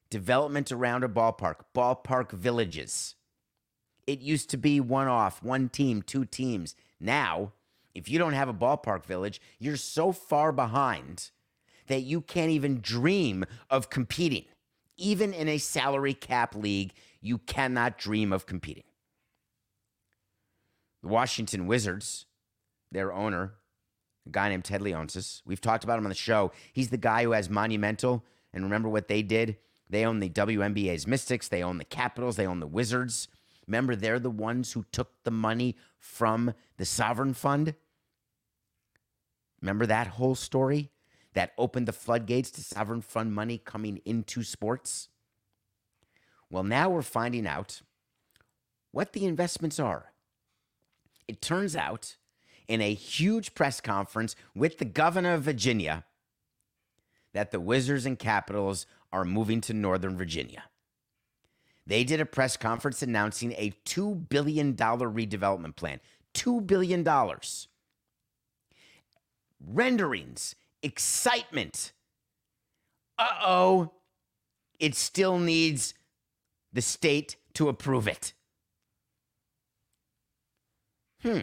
[0.10, 3.16] Development around a ballpark, ballpark villages.
[4.08, 6.76] It used to be one off, one team, two teams.
[7.00, 7.54] Now,
[7.94, 11.32] if you don't have a ballpark village, you're so far behind
[11.88, 14.46] that you can't even dream of competing.
[14.98, 18.84] Even in a salary cap league, you cannot dream of competing.
[21.06, 22.26] The Washington Wizards,
[22.92, 23.54] their owner,
[24.26, 26.52] a guy named Ted Leonsis, we've talked about him on the show.
[26.74, 28.26] He's the guy who has Monumental.
[28.52, 29.58] And remember what they did?
[29.88, 33.28] They own the WNBA's Mystics, they own the Capitals, they own the Wizards.
[33.68, 37.76] Remember, they're the ones who took the money from the sovereign fund.
[39.62, 40.90] Remember that whole story
[41.36, 45.10] that opened the floodgates to sovereign fund money coming into sports?
[46.50, 47.84] Well, now we're finding out
[48.90, 50.15] what the investments are.
[51.28, 52.18] It turns out
[52.68, 56.06] in a huge press conference with the governor of Virginia
[57.34, 60.64] that the Wizards and Capitals are moving to Northern Virginia.
[61.88, 66.00] They did a press conference announcing a $2 billion redevelopment plan.
[66.34, 67.06] $2 billion.
[69.66, 71.92] Renderings, excitement.
[73.18, 73.92] Uh oh,
[74.80, 75.94] it still needs
[76.74, 78.34] the state to approve it.
[81.26, 81.40] Hmm.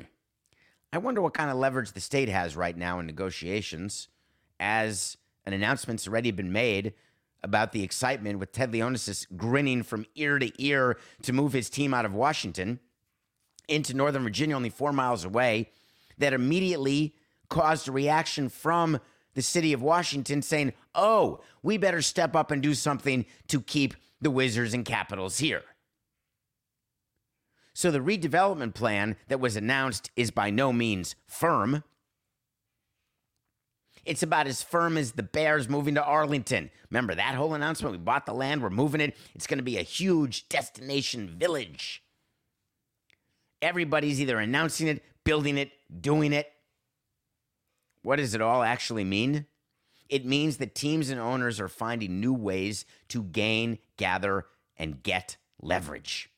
[0.92, 4.06] I wonder what kind of leverage the state has right now in negotiations
[4.60, 6.94] as an announcement's already been made
[7.42, 11.92] about the excitement with Ted Leonsis grinning from ear to ear to move his team
[11.92, 12.78] out of Washington
[13.66, 15.68] into Northern Virginia, only four miles away,
[16.16, 17.16] that immediately
[17.48, 19.00] caused a reaction from
[19.34, 23.94] the city of Washington saying, oh, we better step up and do something to keep
[24.20, 25.64] the Wizards and Capitals here.
[27.74, 31.84] So the redevelopment plan that was announced is by no means firm.
[34.04, 36.70] It's about as firm as the Bears moving to Arlington.
[36.90, 37.92] Remember that whole announcement?
[37.92, 39.16] We bought the land, we're moving it.
[39.34, 42.02] It's going to be a huge destination village.
[43.62, 45.70] Everybody's either announcing it, building it,
[46.00, 46.52] doing it.
[48.02, 49.46] What does it all actually mean?
[50.08, 54.46] It means that teams and owners are finding new ways to gain, gather,
[54.76, 56.31] and get leverage.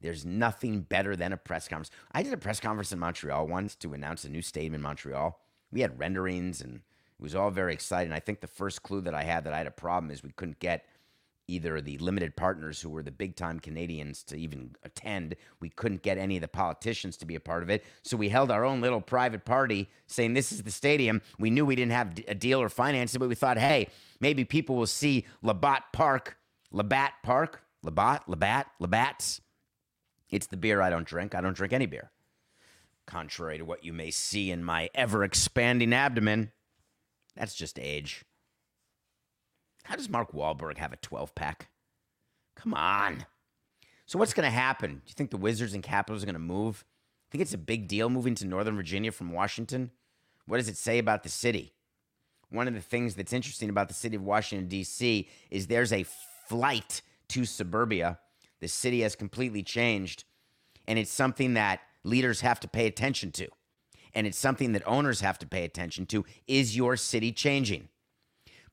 [0.00, 1.90] There's nothing better than a press conference.
[2.12, 5.40] I did a press conference in Montreal once to announce a new stadium in Montreal
[5.70, 8.12] we had renderings and it was all very exciting.
[8.12, 10.32] I think the first clue that I had that I had a problem is we
[10.32, 10.84] couldn't get
[11.48, 15.36] either the limited partners who were the big time Canadians to even attend.
[15.60, 17.84] We couldn't get any of the politicians to be a part of it.
[18.02, 21.22] So we held our own little private party saying this is the stadium.
[21.38, 23.88] We knew we didn't have a deal or financing, but we thought, hey,
[24.18, 26.36] maybe people will see Labatt Park,
[26.72, 29.40] Labatt Park, Labatt, Labatt, Labatt's.
[30.36, 31.34] It's the beer I don't drink.
[31.34, 32.10] I don't drink any beer
[33.06, 36.52] contrary to what you may see in my ever expanding abdomen.
[37.36, 38.24] That's just age.
[39.84, 41.68] How does Mark Wahlberg have a 12 pack?
[42.56, 43.24] Come on.
[44.06, 44.90] So, what's going to happen?
[44.90, 46.84] Do you think the Wizards and Capitals are going to move?
[46.84, 49.90] I think it's a big deal moving to Northern Virginia from Washington?
[50.46, 51.72] What does it say about the city?
[52.50, 56.04] One of the things that's interesting about the city of Washington, D.C., is there's a
[56.48, 58.18] flight to suburbia.
[58.60, 60.24] The city has completely changed.
[60.86, 63.48] And it's something that leaders have to pay attention to.
[64.14, 66.24] And it's something that owners have to pay attention to.
[66.46, 67.88] Is your city changing?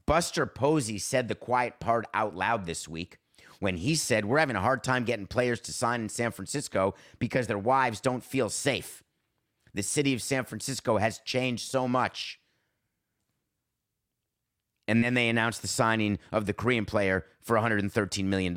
[0.06, 3.18] Buster Posey said the quiet part out loud this week
[3.60, 6.94] when he said, We're having a hard time getting players to sign in San Francisco
[7.20, 9.04] because their wives don't feel safe.
[9.74, 12.40] The city of San Francisco has changed so much.
[14.88, 18.54] And then they announced the signing of the Korean player for $113 million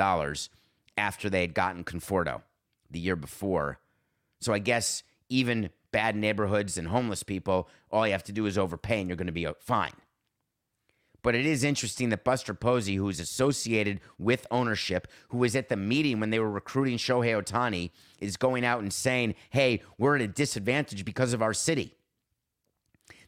[0.97, 2.43] after they had gotten Conforto
[2.91, 3.79] the year before.
[4.41, 8.59] So I guess even bad neighborhoods and homeless people, all you have to do is
[8.59, 9.93] overpay and you're going to be uh, fine.
[11.23, 15.69] But it is interesting that Buster Posey, who is associated with ownership, who was at
[15.69, 17.91] the meeting when they were recruiting Shohei Ohtani,
[18.21, 21.97] is going out and saying, hey, we're at a disadvantage because of our city.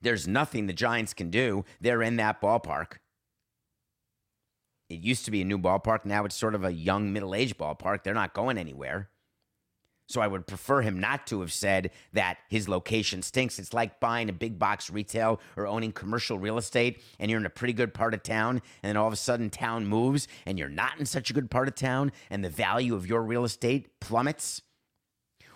[0.01, 1.65] There's nothing the Giants can do.
[1.81, 2.99] They're in that ballpark.
[4.89, 6.05] It used to be a new ballpark.
[6.05, 8.03] Now it's sort of a young, middle aged ballpark.
[8.03, 9.11] They're not going anywhere.
[10.09, 13.59] So I would prefer him not to have said that his location stinks.
[13.59, 17.45] It's like buying a big box retail or owning commercial real estate and you're in
[17.45, 20.59] a pretty good part of town and then all of a sudden town moves and
[20.59, 23.45] you're not in such a good part of town and the value of your real
[23.45, 24.63] estate plummets.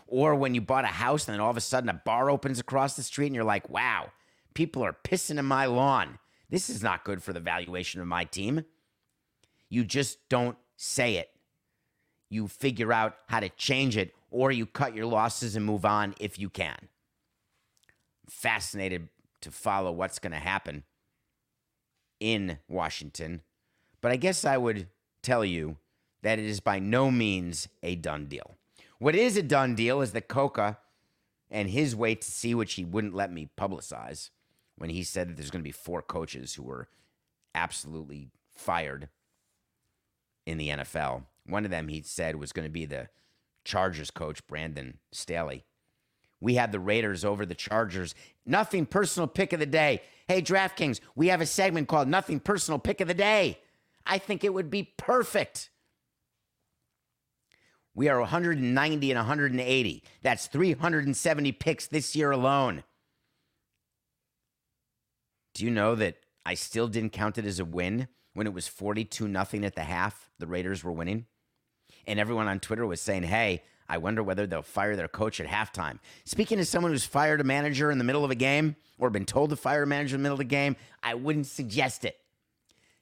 [0.06, 2.60] Or when you bought a house and then all of a sudden a bar opens
[2.60, 4.10] across the street and you're like, wow,
[4.52, 6.18] people are pissing in my lawn.
[6.50, 8.66] This is not good for the valuation of my team.
[9.72, 11.30] You just don't say it.
[12.28, 16.14] You figure out how to change it or you cut your losses and move on
[16.20, 16.76] if you can.
[18.28, 19.08] Fascinated
[19.40, 20.82] to follow what's going to happen
[22.20, 23.40] in Washington,
[24.02, 24.88] but I guess I would
[25.22, 25.78] tell you
[26.22, 28.58] that it is by no means a done deal.
[28.98, 30.76] What is a done deal is that Coca
[31.50, 34.28] and his way to see, which he wouldn't let me publicize
[34.76, 36.88] when he said that there's going to be four coaches who were
[37.54, 39.08] absolutely fired
[40.46, 41.24] in the NFL.
[41.46, 43.08] One of them he said was going to be the
[43.64, 45.64] Chargers coach, Brandon Staley.
[46.40, 48.14] We had the Raiders over the Chargers.
[48.44, 50.02] Nothing personal pick of the day.
[50.26, 53.60] Hey, DraftKings, we have a segment called Nothing Personal Pick of the Day.
[54.04, 55.70] I think it would be perfect.
[57.94, 60.02] We are 190 and 180.
[60.22, 62.82] That's 370 picks this year alone.
[65.54, 68.68] Do you know that I still didn't count it as a win when it was
[68.68, 70.30] 42 nothing at the half?
[70.38, 71.26] The Raiders were winning
[72.06, 75.46] and everyone on Twitter was saying, hey, I wonder whether they'll fire their coach at
[75.46, 75.98] halftime.
[76.24, 79.26] Speaking as someone who's fired a manager in the middle of a game or been
[79.26, 82.18] told to fire a manager in the middle of the game, I wouldn't suggest it.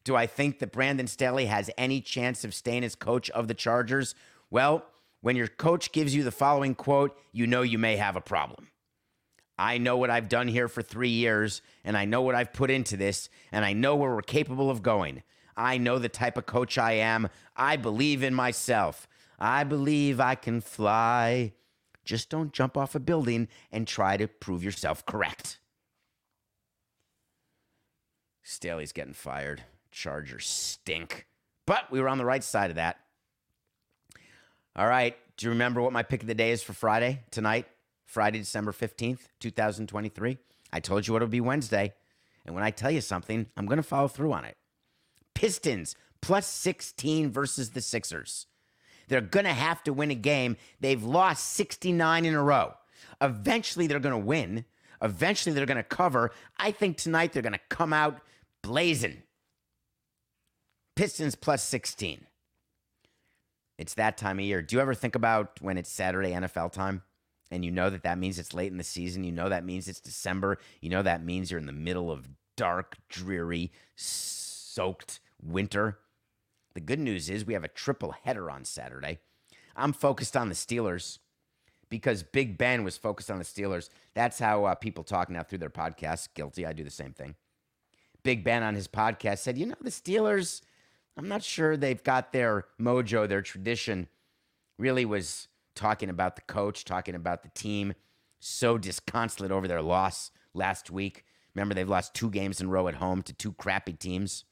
[0.03, 3.55] Do I think that Brandon Staley has any chance of staying as coach of the
[3.55, 4.15] Chargers?
[4.51, 4.85] Well,
[5.21, 8.70] when your coach gives you the following quote, you know you may have a problem.
[9.61, 12.71] I know what I've done here for three years, and I know what I've put
[12.71, 15.23] into this, and I know where we're capable of going.
[15.55, 17.29] I know the type of coach I am.
[17.55, 19.07] I believe in myself.
[19.39, 21.53] I believe I can fly.
[22.07, 25.59] Just don't jump off a building and try to prove yourself correct.
[28.43, 29.65] Staley's getting fired.
[29.91, 31.27] Chargers stink.
[31.67, 32.97] But we were on the right side of that.
[34.75, 35.19] All right.
[35.37, 37.67] Do you remember what my pick of the day is for Friday tonight?
[38.11, 40.37] Friday, December 15th, 2023.
[40.73, 41.95] I told you what it would be Wednesday.
[42.45, 44.57] And when I tell you something, I'm going to follow through on it.
[45.33, 48.47] Pistons plus 16 versus the Sixers.
[49.07, 50.57] They're going to have to win a game.
[50.81, 52.75] They've lost 69 in a row.
[53.21, 54.65] Eventually, they're going to win.
[55.01, 56.33] Eventually, they're going to cover.
[56.59, 58.21] I think tonight they're going to come out
[58.61, 59.23] blazing.
[60.97, 62.27] Pistons plus 16.
[63.79, 64.63] It's that time of year.
[64.63, 67.03] Do you ever think about when it's Saturday NFL time
[67.51, 69.25] and you know that that means it's late in the season?
[69.25, 70.59] You know that means it's December.
[70.81, 75.99] You know that means you're in the middle of dark, dreary, soaked winter.
[76.75, 79.19] The good news is we have a triple header on Saturday.
[79.77, 81.19] I'm focused on the Steelers
[81.89, 83.89] because Big Ben was focused on the Steelers.
[84.15, 86.29] That's how uh, people talk now through their podcasts.
[86.33, 86.65] Guilty.
[86.65, 87.35] I do the same thing.
[88.23, 90.61] Big Ben on his podcast said, you know, the Steelers,
[91.17, 94.09] I'm not sure they've got their mojo, their tradition.
[94.79, 95.49] Really was
[95.81, 97.95] talking about the coach, talking about the team.
[98.39, 101.25] So disconsolate over their loss last week.
[101.55, 104.45] Remember, they've lost two games in a row at home to two crappy teams.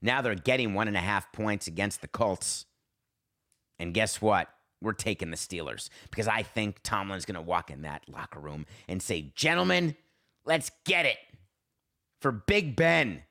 [0.00, 2.66] Now they're getting one and a half points against the Colts.
[3.78, 4.48] And guess what?
[4.80, 8.66] We're taking the Steelers because I think Tomlin's going to walk in that locker room
[8.86, 9.96] and say, Gentlemen,
[10.44, 11.18] let's get it.
[12.20, 13.22] For Big Ben,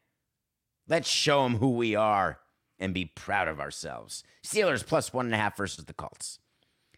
[0.87, 2.39] let's show him who we are
[2.79, 4.23] and be proud of ourselves.
[4.45, 6.39] Steelers plus one and a half versus the Colts.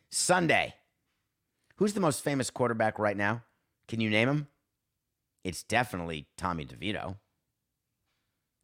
[0.10, 0.76] Sunday.
[1.76, 3.43] Who's the most famous quarterback right now?
[3.88, 4.47] Can you name him?
[5.43, 7.18] It's definitely Tommy DeVito.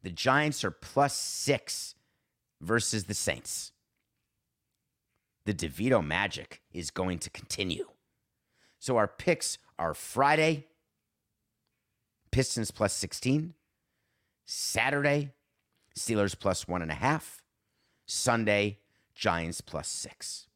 [0.02, 1.94] The Giants are plus six
[2.60, 3.72] versus the Saints.
[5.46, 7.86] The DeVito magic is going to continue.
[8.78, 10.66] So our picks are Friday,
[12.30, 13.54] Pistons plus 16,
[14.44, 15.30] Saturday,
[15.98, 17.42] Steelers plus one and a half,
[18.06, 18.80] Sunday,
[19.14, 20.48] Giants plus six.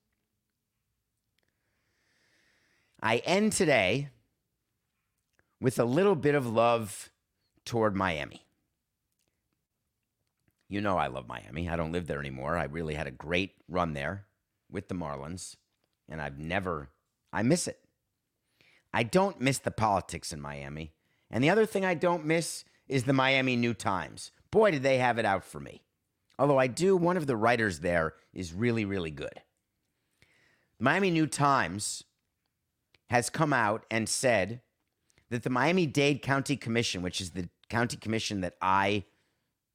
[3.00, 4.08] I end today
[5.60, 7.10] with a little bit of love
[7.64, 8.44] toward Miami.
[10.68, 11.68] You know I love Miami.
[11.68, 12.56] I don't live there anymore.
[12.56, 14.26] I really had a great run there
[14.70, 15.56] with the Marlins,
[16.08, 16.90] and I've never,
[17.32, 17.78] I miss it.
[18.92, 20.92] I don't miss the politics in Miami.
[21.30, 24.32] And the other thing I don't miss is the Miami New Times.
[24.50, 25.82] Boy, did they have it out for me.
[26.38, 29.42] Although I do, one of the writers there is really, really good.
[30.78, 32.04] Miami New Times
[33.10, 34.60] has come out and said
[35.30, 39.04] that the Miami Dade County Commission, which is the county commission that I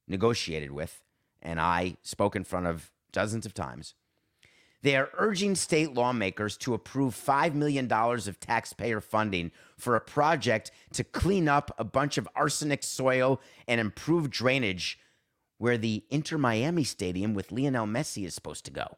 [0.07, 1.03] negotiated with
[1.41, 3.93] and I spoke in front of dozens of times,
[4.83, 10.71] they are urging state lawmakers to approve $5 million of taxpayer funding for a project
[10.91, 14.99] to clean up a bunch of arsenic soil and improve drainage
[15.57, 18.97] where the Inter Miami Stadium with Lionel Messi is supposed to go.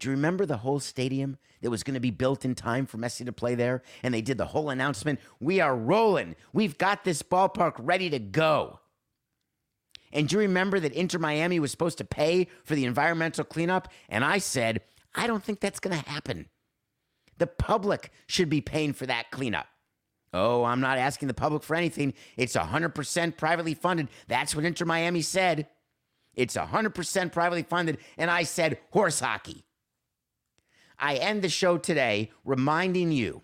[0.00, 2.96] Do you remember the whole stadium that was going to be built in time for
[2.96, 3.82] Messi to play there?
[4.02, 6.36] And they did the whole announcement We are rolling.
[6.52, 8.80] We've got this ballpark ready to go.
[10.12, 13.88] And do you remember that Inter Miami was supposed to pay for the environmental cleanup?
[14.08, 14.80] And I said,
[15.14, 16.48] I don't think that's going to happen.
[17.38, 19.66] The public should be paying for that cleanup.
[20.32, 22.14] Oh, I'm not asking the public for anything.
[22.36, 24.08] It's 100% privately funded.
[24.28, 25.68] That's what Inter Miami said.
[26.34, 27.98] It's 100% privately funded.
[28.16, 29.64] And I said, horse hockey.
[31.00, 33.42] I end the show today reminding you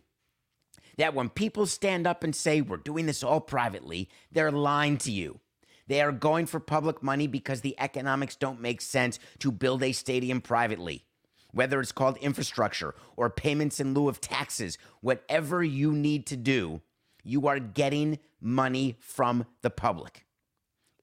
[0.98, 5.10] that when people stand up and say, we're doing this all privately, they're lying to
[5.10, 5.40] you.
[5.88, 9.92] They are going for public money because the economics don't make sense to build a
[9.92, 11.04] stadium privately.
[11.52, 16.82] Whether it's called infrastructure or payments in lieu of taxes, whatever you need to do,
[17.22, 20.26] you are getting money from the public.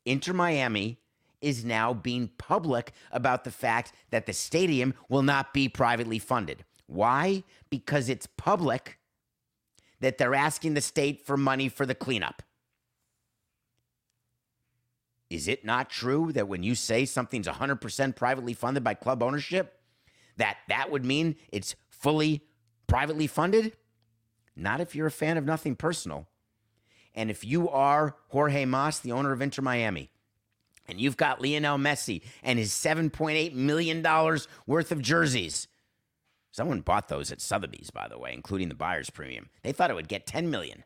[0.06, 1.00] Inter Miami
[1.44, 6.64] is now being public about the fact that the stadium will not be privately funded.
[6.88, 7.44] Why?
[7.70, 8.98] Because it's public
[10.00, 12.42] that they're asking the state for money for the cleanup.
[15.30, 19.80] Is it not true that when you say something's 100% privately funded by club ownership,
[20.38, 22.44] that that would mean it's fully
[22.88, 23.76] privately funded?
[24.56, 26.28] Not if you're a fan of nothing personal.
[27.16, 30.12] And if you are Jorge Mas, the owner of Inter Miami,
[30.88, 34.06] and you've got Lionel Messi and his $7.8 million
[34.68, 35.68] worth of jerseys.
[36.52, 39.50] Someone bought those at Sotheby's, by the way, including the buyer's premium.
[39.64, 40.84] They thought it would get 10 million.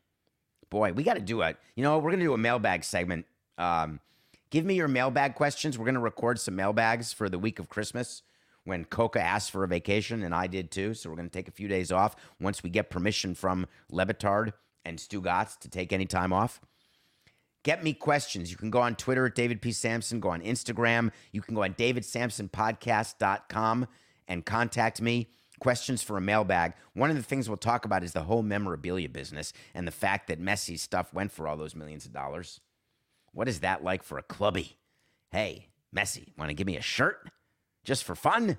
[0.70, 1.56] Boy, we got to do it.
[1.74, 3.26] You know, we're going to do a mailbag segment.
[3.58, 4.00] Um,
[4.50, 5.78] Give me your mailbag questions.
[5.78, 8.22] We're going to record some mailbags for the week of Christmas
[8.64, 10.94] when Coca asked for a vacation, and I did too.
[10.94, 14.06] So we're going to take a few days off once we get permission from Le
[14.06, 14.52] Batard
[14.86, 16.60] and Stugotz to take any time off.
[17.64, 18.50] Get me questions.
[18.50, 19.72] You can go on Twitter at David P.
[19.72, 21.10] Samson, go on Instagram.
[21.32, 23.88] You can go on davidsamsonpodcast.com
[24.28, 25.28] and contact me.
[25.60, 26.74] Questions for a mailbag.
[26.94, 30.28] One of the things we'll talk about is the whole memorabilia business and the fact
[30.28, 32.60] that Messi's stuff went for all those millions of dollars.
[33.32, 34.76] What is that like for a clubby?
[35.32, 37.28] Hey, Messi, want to give me a shirt
[37.84, 38.58] just for fun?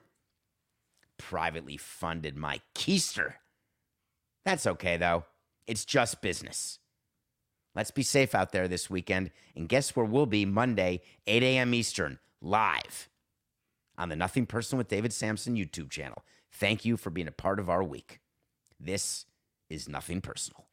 [1.18, 3.36] Privately funded my keister.
[4.44, 5.24] That's okay, though.
[5.68, 6.80] It's just business.
[7.80, 9.32] Let's be safe out there this weekend.
[9.56, 11.74] And guess where we'll be Monday, 8 a.m.
[11.74, 13.08] Eastern, live
[13.98, 16.26] on the Nothing Personal with David Samson YouTube channel.
[16.52, 18.20] Thank you for being a part of our week.
[18.78, 19.28] This
[19.70, 20.66] is Nothing Personal.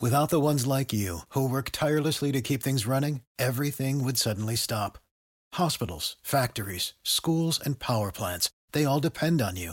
[0.00, 4.54] Without the ones like you, who work tirelessly to keep things running, everything would suddenly
[4.54, 4.98] stop.
[5.54, 9.72] Hospitals, factories, schools, and power plants, they all depend on you.